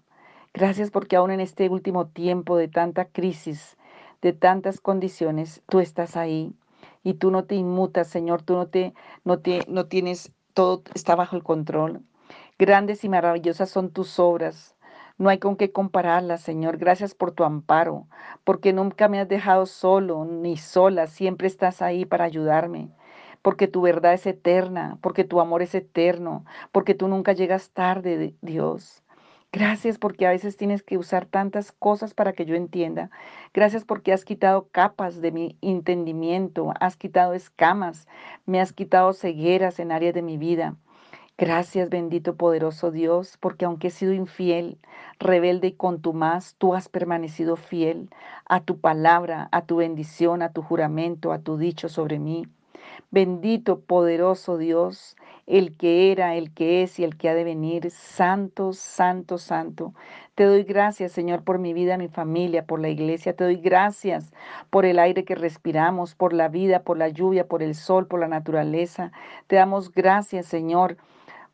Gracias 0.55 0.92
porque 0.92 1.16
aún 1.16 1.33
en 1.33 1.40
este 1.40 1.68
último 1.68 2.07
tiempo 2.07 2.57
de 2.57 2.68
tanta 2.68 3.07
crisis, 3.07 3.77
de 4.21 4.33
tantas 4.33 4.81
condiciones, 4.81 5.62
tú 5.68 5.81
estás 5.81 6.16
ahí 6.16 6.55
y 7.03 7.15
tú 7.15 7.31
no 7.31 7.45
te 7.45 7.55
inmutas, 7.55 8.09
Señor, 8.09 8.43
tú 8.43 8.55
no 8.55 8.69
te 8.69 8.95
no 9.25 9.41
te 9.41 9.65
no 9.69 9.87
tienes 9.87 10.33
todo 10.55 10.83
está 10.95 11.15
bajo 11.17 11.37
el 11.37 11.43
control. 11.43 12.03
Grandes 12.59 13.05
y 13.05 13.09
maravillosas 13.09 13.71
son 13.71 13.91
tus 13.91 14.19
obras. 14.19 14.77
No 15.19 15.29
hay 15.29 15.38
con 15.38 15.57
qué 15.57 15.73
compararlas, 15.73 16.43
Señor. 16.43 16.79
Gracias 16.79 17.15
por 17.15 17.33
tu 17.33 17.45
amparo, 17.45 18.09
porque 18.45 18.73
nunca 18.73 19.09
me 19.09 19.21
has 19.21 19.29
dejado 19.29 19.67
solo 19.67 20.25
ni 20.25 20.57
sola, 20.57 21.07
siempre 21.07 21.47
estás 21.49 21.83
ahí 21.83 22.05
para 22.05 22.25
ayudarme 22.25 22.91
porque 23.43 23.67
tu 23.69 23.83
verdad 23.83 24.15
es 24.15 24.27
eterna, 24.27 24.99
porque 25.03 25.25
tu 25.25 25.41
amor 25.41 25.62
es 25.62 25.75
eterno, 25.75 26.45
porque 26.71 26.95
tú 26.95 27.09
nunca 27.09 27.33
llegas 27.33 27.71
tarde, 27.73 28.37
Dios. 28.41 29.02
Gracias 29.55 29.99
porque 29.99 30.27
a 30.27 30.31
veces 30.31 30.57
tienes 30.57 30.83
que 30.83 30.97
usar 30.97 31.27
tantas 31.27 31.73
cosas 31.73 32.15
para 32.15 32.33
que 32.33 32.47
yo 32.47 32.55
entienda. 32.55 33.11
Gracias 33.53 33.85
porque 33.85 34.15
has 34.15 34.25
quitado 34.25 34.69
capas 34.73 35.21
de 35.21 35.31
mi 35.31 35.59
entendimiento, 35.61 36.73
has 36.81 36.97
quitado 36.97 37.35
escamas, 37.35 38.09
me 38.47 38.62
has 38.62 38.73
quitado 38.73 39.12
cegueras 39.12 39.79
en 39.79 39.93
áreas 39.93 40.15
de 40.15 40.23
mi 40.23 40.38
vida. 40.38 40.77
Gracias, 41.37 41.91
bendito 41.91 42.37
poderoso 42.37 42.91
Dios, 42.91 43.37
porque 43.41 43.67
aunque 43.67 43.88
he 43.88 43.91
sido 43.91 44.15
infiel, 44.15 44.79
rebelde 45.19 45.69
y 45.69 45.73
contumaz, 45.73 46.55
tú 46.57 46.75
has 46.75 46.88
permanecido 46.88 47.57
fiel 47.57 48.09
a 48.47 48.61
tu 48.61 48.81
palabra, 48.81 49.51
a 49.53 49.67
tu 49.67 49.77
bendición, 49.77 50.41
a 50.41 50.53
tu 50.53 50.62
juramento, 50.62 51.31
a 51.31 51.41
tu 51.41 51.59
dicho 51.59 51.91
sobre 51.91 52.19
mí. 52.19 52.47
Bendito, 53.11 53.81
poderoso 53.81 54.57
Dios, 54.57 55.17
el 55.47 55.77
que 55.77 56.13
era, 56.13 56.37
el 56.37 56.53
que 56.53 56.83
es 56.83 56.99
y 56.99 57.05
el 57.05 57.17
que 57.17 57.29
ha 57.29 57.35
de 57.35 57.45
venir. 57.45 57.91
Santo, 57.91 58.73
santo, 58.73 59.39
santo. 59.39 59.95
Te 60.35 60.45
doy 60.45 60.63
gracias, 60.65 61.13
Señor, 61.13 61.45
por 61.45 61.59
mi 61.59 61.73
vida, 61.75 61.99
mi 61.99 62.09
familia, 62.09 62.65
por 62.65 62.81
la 62.81 62.89
iglesia. 62.89 63.35
Te 63.37 63.45
doy 63.45 63.57
gracias 63.57 64.33
por 64.71 64.87
el 64.87 64.99
aire 64.99 65.25
que 65.25 65.35
respiramos, 65.35 66.15
por 66.15 66.33
la 66.33 66.49
vida, 66.49 66.83
por 66.83 66.97
la 66.99 67.09
lluvia, 67.09 67.47
por 67.47 67.63
el 67.63 67.75
sol, 67.75 68.07
por 68.07 68.21
la 68.21 68.29
naturaleza. 68.29 69.13
Te 69.47 69.57
damos 69.57 69.93
gracias, 69.93 70.47
Señor 70.47 70.97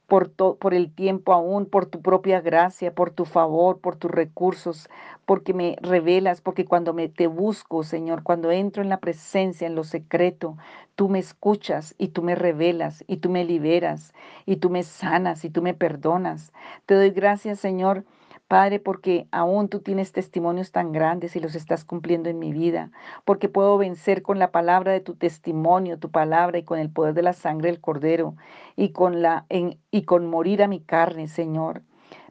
por, 0.09 0.33
por 0.33 0.75
el 0.75 0.93
tiempo 0.93 1.35
aún, 1.35 1.67
por 1.67 1.87
tu 1.87 2.01
propia 2.03 2.41
gracia, 2.41 2.95
por 2.95 3.11
tu 3.11 3.27
favor, 3.27 3.79
por 3.81 3.97
tus 3.97 4.11
recursos, 4.11 4.89
porque 5.27 5.53
me 5.55 5.77
revelas, 5.83 6.41
porque 6.41 6.65
cuando 6.65 6.95
me 6.95 7.09
te 7.09 7.27
busco, 7.27 7.85
Señor, 7.85 8.23
cuando 8.23 8.51
entro 8.51 8.83
en 8.83 8.89
la 8.89 9.01
presencia, 9.01 9.67
en 9.67 9.75
lo 9.75 9.85
secreto, 9.85 10.57
tú 10.97 11.09
me 11.11 11.19
escuchas 11.19 11.95
y 11.99 12.09
tú 12.09 12.23
me 12.23 12.35
revelas 12.35 13.05
y 13.07 13.19
tú 13.19 13.29
me 13.31 13.45
liberas 13.45 14.15
y 14.47 14.57
tú 14.57 14.71
me 14.71 14.83
sanas 14.83 15.45
y 15.45 15.51
tú 15.51 15.63
me 15.63 15.75
perdonas. 15.75 16.53
Te 16.87 16.95
doy 16.95 17.11
gracias, 17.11 17.61
Señor 17.61 18.05
Padre, 18.49 18.81
porque 18.81 19.29
aún 19.31 19.69
tú 19.69 19.81
tienes 19.81 20.13
testimonios 20.13 20.73
tan 20.73 20.91
grandes 20.91 21.37
y 21.37 21.41
los 21.41 21.55
estás 21.55 21.85
cumpliendo 21.85 22.31
en 22.31 22.39
mi 22.39 22.51
vida, 22.51 22.91
porque 23.27 23.51
puedo 23.51 23.77
vencer 23.77 24.23
con 24.23 24.39
la 24.39 24.51
palabra 24.51 24.93
de 24.93 25.01
tu 25.01 25.15
testimonio, 25.17 25.99
tu 25.99 26.11
palabra 26.11 26.57
y 26.57 26.63
con 26.63 26.79
el 26.79 26.91
poder 26.91 27.13
de 27.13 27.23
la 27.23 27.35
sangre 27.35 27.71
del 27.71 27.81
cordero 27.81 28.37
y 28.75 28.93
con 28.93 29.21
la 29.21 29.45
y 29.91 30.03
con 30.05 30.27
morir 30.27 30.63
a 30.63 30.67
mi 30.67 30.81
carne, 30.81 31.29
Señor. 31.29 31.83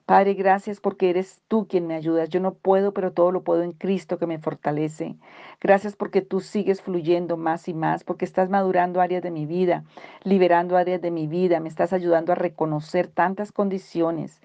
Padre, 0.08 0.36
gracias 0.36 0.80
porque 0.80 1.10
eres 1.10 1.42
tú 1.50 1.68
quien 1.68 1.86
me 1.86 1.94
ayudas. 1.94 2.30
Yo 2.30 2.40
no 2.40 2.54
puedo, 2.54 2.94
pero 2.94 3.12
todo 3.12 3.32
lo 3.32 3.44
puedo 3.44 3.62
en 3.62 3.74
Cristo 3.74 4.18
que 4.18 4.26
me 4.26 4.40
fortalece. 4.40 5.18
Gracias 5.60 5.98
porque 5.98 6.22
tú 6.22 6.40
sigues 6.40 6.82
fluyendo 6.82 7.36
más 7.36 7.68
y 7.68 7.74
más, 7.74 8.06
porque 8.06 8.24
estás 8.24 8.50
madurando 8.50 9.02
áreas 9.02 9.22
de 9.22 9.32
mi 9.32 9.46
vida, 9.46 9.84
liberando 10.24 10.78
áreas 10.78 11.02
de 11.02 11.12
mi 11.12 11.28
vida, 11.28 11.60
me 11.60 11.68
estás 11.68 11.92
ayudando 11.94 12.32
a 12.32 12.36
reconocer 12.36 13.08
tantas 13.08 13.52
condiciones 13.52 14.42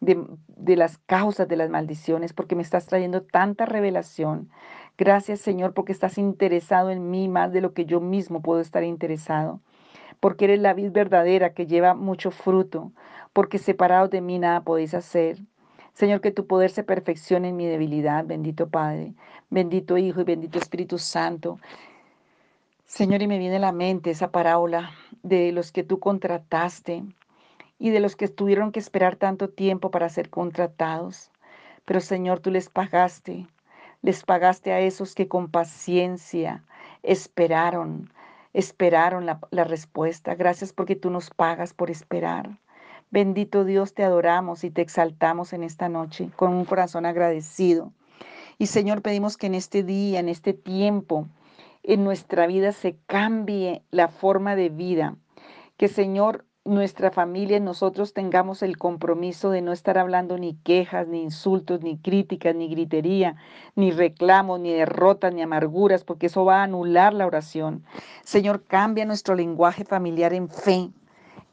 de, 0.00 0.76
las 0.76 0.98
causas 0.98 1.48
de 1.48 1.56
las 1.56 1.70
maldiciones, 1.70 2.32
porque 2.32 2.56
me 2.56 2.62
estás 2.62 2.86
trayendo 2.86 3.22
tanta 3.22 3.66
revelación. 3.66 4.50
Gracias 4.98 5.40
Señor, 5.40 5.74
porque 5.74 5.92
estás 5.92 6.18
interesado 6.18 6.90
en 6.90 7.10
mí 7.10 7.28
más 7.28 7.52
de 7.52 7.60
lo 7.60 7.72
que 7.72 7.84
yo 7.84 8.00
mismo 8.00 8.42
puedo 8.42 8.60
estar 8.60 8.84
interesado, 8.84 9.60
porque 10.20 10.46
eres 10.46 10.60
la 10.60 10.74
vid 10.74 10.90
verdadera 10.92 11.52
que 11.52 11.66
lleva 11.66 11.94
mucho 11.94 12.30
fruto, 12.30 12.92
porque 13.32 13.58
separados 13.58 14.10
de 14.10 14.20
mí 14.20 14.38
nada 14.38 14.62
podéis 14.62 14.94
hacer. 14.94 15.38
Señor, 15.92 16.20
que 16.20 16.30
tu 16.30 16.46
poder 16.46 16.70
se 16.70 16.84
perfeccione 16.84 17.48
en 17.48 17.56
mi 17.56 17.66
debilidad, 17.66 18.24
bendito 18.24 18.68
Padre, 18.68 19.14
bendito 19.48 19.96
Hijo 19.96 20.20
y 20.20 20.24
bendito 20.24 20.58
Espíritu 20.58 20.98
Santo. 20.98 21.58
Señor, 22.84 23.22
y 23.22 23.26
me 23.26 23.38
viene 23.38 23.56
a 23.56 23.60
la 23.60 23.72
mente 23.72 24.10
esa 24.10 24.30
parábola 24.30 24.90
de 25.22 25.52
los 25.52 25.72
que 25.72 25.82
tú 25.82 25.98
contrataste 25.98 27.02
y 27.78 27.90
de 27.90 28.00
los 28.00 28.16
que 28.16 28.28
tuvieron 28.28 28.72
que 28.72 28.80
esperar 28.80 29.16
tanto 29.16 29.48
tiempo 29.48 29.90
para 29.90 30.08
ser 30.08 30.30
contratados. 30.30 31.30
Pero 31.84 32.00
Señor, 32.00 32.40
tú 32.40 32.50
les 32.50 32.68
pagaste, 32.68 33.46
les 34.02 34.24
pagaste 34.24 34.72
a 34.72 34.80
esos 34.80 35.14
que 35.14 35.28
con 35.28 35.50
paciencia 35.50 36.64
esperaron, 37.02 38.10
esperaron 38.52 39.26
la, 39.26 39.40
la 39.50 39.64
respuesta. 39.64 40.34
Gracias 40.34 40.72
porque 40.72 40.96
tú 40.96 41.10
nos 41.10 41.30
pagas 41.30 41.74
por 41.74 41.90
esperar. 41.90 42.58
Bendito 43.10 43.64
Dios, 43.64 43.94
te 43.94 44.02
adoramos 44.02 44.64
y 44.64 44.70
te 44.70 44.82
exaltamos 44.82 45.52
en 45.52 45.62
esta 45.62 45.88
noche 45.88 46.30
con 46.34 46.52
un 46.52 46.64
corazón 46.64 47.06
agradecido. 47.06 47.92
Y 48.58 48.66
Señor, 48.66 49.02
pedimos 49.02 49.36
que 49.36 49.46
en 49.46 49.54
este 49.54 49.82
día, 49.82 50.18
en 50.18 50.28
este 50.28 50.54
tiempo, 50.54 51.28
en 51.82 52.02
nuestra 52.02 52.46
vida 52.46 52.72
se 52.72 52.96
cambie 53.06 53.82
la 53.90 54.08
forma 54.08 54.56
de 54.56 54.70
vida. 54.70 55.14
Que 55.76 55.88
Señor, 55.88 56.44
nuestra 56.66 57.10
familia, 57.10 57.60
nosotros 57.60 58.12
tengamos 58.12 58.62
el 58.62 58.76
compromiso 58.76 59.50
de 59.50 59.62
no 59.62 59.72
estar 59.72 59.98
hablando 59.98 60.36
ni 60.38 60.54
quejas, 60.54 61.06
ni 61.08 61.22
insultos, 61.22 61.82
ni 61.82 61.96
críticas, 61.96 62.54
ni 62.54 62.68
gritería, 62.68 63.36
ni 63.74 63.90
reclamos, 63.90 64.60
ni 64.60 64.72
derrotas, 64.72 65.32
ni 65.32 65.42
amarguras, 65.42 66.04
porque 66.04 66.26
eso 66.26 66.44
va 66.44 66.60
a 66.60 66.64
anular 66.64 67.14
la 67.14 67.26
oración. 67.26 67.84
Señor, 68.24 68.64
cambia 68.64 69.04
nuestro 69.04 69.34
lenguaje 69.34 69.84
familiar 69.84 70.32
en 70.32 70.48
fe, 70.48 70.90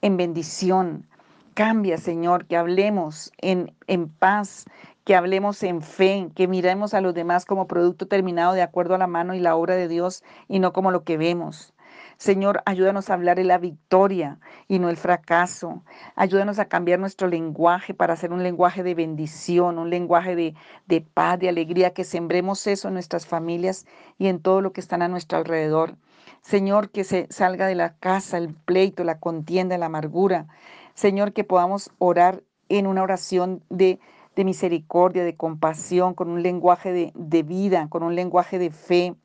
en 0.01 0.17
bendición. 0.17 1.07
Cambia, 1.53 1.97
Señor, 1.97 2.45
que 2.45 2.57
hablemos 2.57 3.31
en, 3.37 3.73
en 3.87 4.09
paz, 4.09 4.65
que 5.03 5.15
hablemos 5.15 5.61
en 5.63 5.81
fe, 5.81 6.29
que 6.35 6.47
miremos 6.47 6.93
a 6.93 7.01
los 7.01 7.13
demás 7.13 7.45
como 7.45 7.67
producto 7.67 8.07
terminado 8.07 8.53
de 8.53 8.61
acuerdo 8.61 8.95
a 8.95 8.97
la 8.97 9.07
mano 9.07 9.35
y 9.35 9.39
la 9.39 9.55
obra 9.55 9.75
de 9.75 9.87
Dios 9.87 10.23
y 10.47 10.59
no 10.59 10.73
como 10.73 10.91
lo 10.91 11.03
que 11.03 11.17
vemos. 11.17 11.72
Señor, 12.17 12.61
ayúdanos 12.65 13.09
a 13.09 13.15
hablar 13.15 13.37
de 13.37 13.43
la 13.43 13.57
victoria 13.57 14.39
y 14.67 14.79
no 14.79 14.89
el 14.89 14.97
fracaso. 14.97 15.83
Ayúdanos 16.15 16.59
a 16.59 16.65
cambiar 16.65 16.99
nuestro 16.99 17.27
lenguaje 17.27 17.93
para 17.93 18.13
hacer 18.13 18.31
un 18.31 18.43
lenguaje 18.43 18.83
de 18.83 18.95
bendición, 18.95 19.79
un 19.79 19.89
lenguaje 19.89 20.35
de, 20.35 20.55
de 20.87 21.01
paz, 21.01 21.39
de 21.39 21.49
alegría, 21.49 21.93
que 21.93 22.03
sembremos 22.03 22.67
eso 22.67 22.87
en 22.87 22.93
nuestras 22.93 23.25
familias 23.25 23.85
y 24.17 24.27
en 24.27 24.39
todo 24.39 24.61
lo 24.61 24.73
que 24.73 24.81
están 24.81 25.01
a 25.01 25.07
nuestro 25.07 25.37
alrededor. 25.37 25.95
Señor, 26.41 26.89
que 26.91 27.03
se 27.03 27.27
salga 27.29 27.67
de 27.67 27.75
la 27.75 27.95
casa 27.97 28.37
el 28.37 28.53
pleito, 28.53 29.03
la 29.03 29.19
contienda, 29.19 29.77
la 29.77 29.87
amargura. 29.87 30.47
Señor, 30.93 31.33
que 31.33 31.43
podamos 31.43 31.89
orar 31.99 32.43
en 32.69 32.87
una 32.87 33.03
oración 33.03 33.63
de, 33.69 33.99
de 34.35 34.45
misericordia, 34.45 35.23
de 35.23 35.35
compasión, 35.35 36.13
con 36.13 36.29
un 36.29 36.43
lenguaje 36.43 36.91
de, 36.91 37.11
de 37.15 37.43
vida, 37.43 37.87
con 37.89 38.03
un 38.03 38.15
lenguaje 38.15 38.59
de 38.59 38.71
fe. 38.71 39.15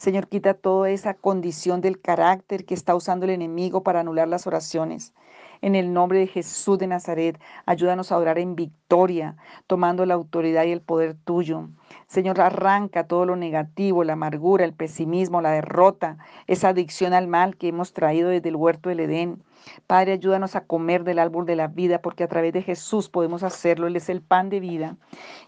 Señor, 0.00 0.28
quita 0.28 0.54
toda 0.54 0.88
esa 0.88 1.12
condición 1.12 1.82
del 1.82 2.00
carácter 2.00 2.64
que 2.64 2.72
está 2.72 2.94
usando 2.94 3.26
el 3.26 3.32
enemigo 3.32 3.82
para 3.82 4.00
anular 4.00 4.28
las 4.28 4.46
oraciones. 4.46 5.12
En 5.60 5.74
el 5.74 5.92
nombre 5.92 6.20
de 6.20 6.26
Jesús 6.26 6.78
de 6.78 6.86
Nazaret, 6.86 7.38
ayúdanos 7.66 8.10
a 8.10 8.16
orar 8.16 8.38
en 8.38 8.56
victoria, 8.56 9.36
tomando 9.66 10.06
la 10.06 10.14
autoridad 10.14 10.64
y 10.64 10.72
el 10.72 10.80
poder 10.80 11.18
tuyo. 11.22 11.68
Señor, 12.06 12.40
arranca 12.40 13.06
todo 13.06 13.26
lo 13.26 13.36
negativo, 13.36 14.02
la 14.02 14.14
amargura, 14.14 14.64
el 14.64 14.72
pesimismo, 14.72 15.42
la 15.42 15.50
derrota, 15.50 16.16
esa 16.46 16.70
adicción 16.70 17.12
al 17.12 17.28
mal 17.28 17.58
que 17.58 17.68
hemos 17.68 17.92
traído 17.92 18.30
desde 18.30 18.48
el 18.48 18.56
huerto 18.56 18.88
del 18.88 19.00
Edén. 19.00 19.42
Padre, 19.86 20.12
ayúdanos 20.12 20.56
a 20.56 20.64
comer 20.64 21.04
del 21.04 21.18
árbol 21.18 21.44
de 21.44 21.56
la 21.56 21.66
vida, 21.68 22.00
porque 22.00 22.24
a 22.24 22.28
través 22.28 22.54
de 22.54 22.62
Jesús 22.62 23.10
podemos 23.10 23.42
hacerlo. 23.42 23.86
Él 23.86 23.96
es 23.96 24.08
el 24.08 24.22
pan 24.22 24.48
de 24.48 24.60
vida. 24.60 24.96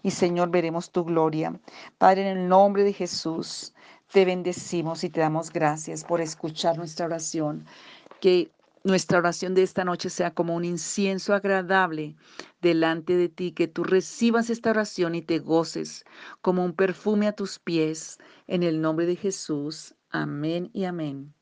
Y 0.03 0.11
Señor, 0.11 0.51
veremos 0.51 0.91
tu 0.91 1.05
gloria. 1.05 1.59
Padre, 1.97 2.29
en 2.29 2.37
el 2.37 2.47
nombre 2.47 2.83
de 2.83 2.93
Jesús, 2.93 3.72
te 4.13 4.25
bendecimos 4.25 5.03
y 5.03 5.09
te 5.09 5.21
damos 5.21 5.51
gracias 5.51 6.03
por 6.03 6.21
escuchar 6.21 6.77
nuestra 6.77 7.07
oración. 7.07 7.65
Que 8.21 8.51
nuestra 8.83 9.17
oración 9.17 9.55
de 9.55 9.63
esta 9.63 9.83
noche 9.83 10.09
sea 10.09 10.31
como 10.31 10.55
un 10.55 10.63
incienso 10.63 11.33
agradable 11.33 12.15
delante 12.61 13.17
de 13.17 13.27
ti, 13.27 13.51
que 13.53 13.67
tú 13.67 13.83
recibas 13.83 14.51
esta 14.51 14.69
oración 14.69 15.15
y 15.15 15.23
te 15.23 15.39
goces 15.39 16.05
como 16.41 16.63
un 16.63 16.73
perfume 16.73 17.27
a 17.27 17.33
tus 17.33 17.57
pies. 17.57 18.19
En 18.45 18.61
el 18.61 18.81
nombre 18.81 19.07
de 19.07 19.15
Jesús. 19.15 19.95
Amén 20.11 20.69
y 20.73 20.85
amén. 20.85 21.33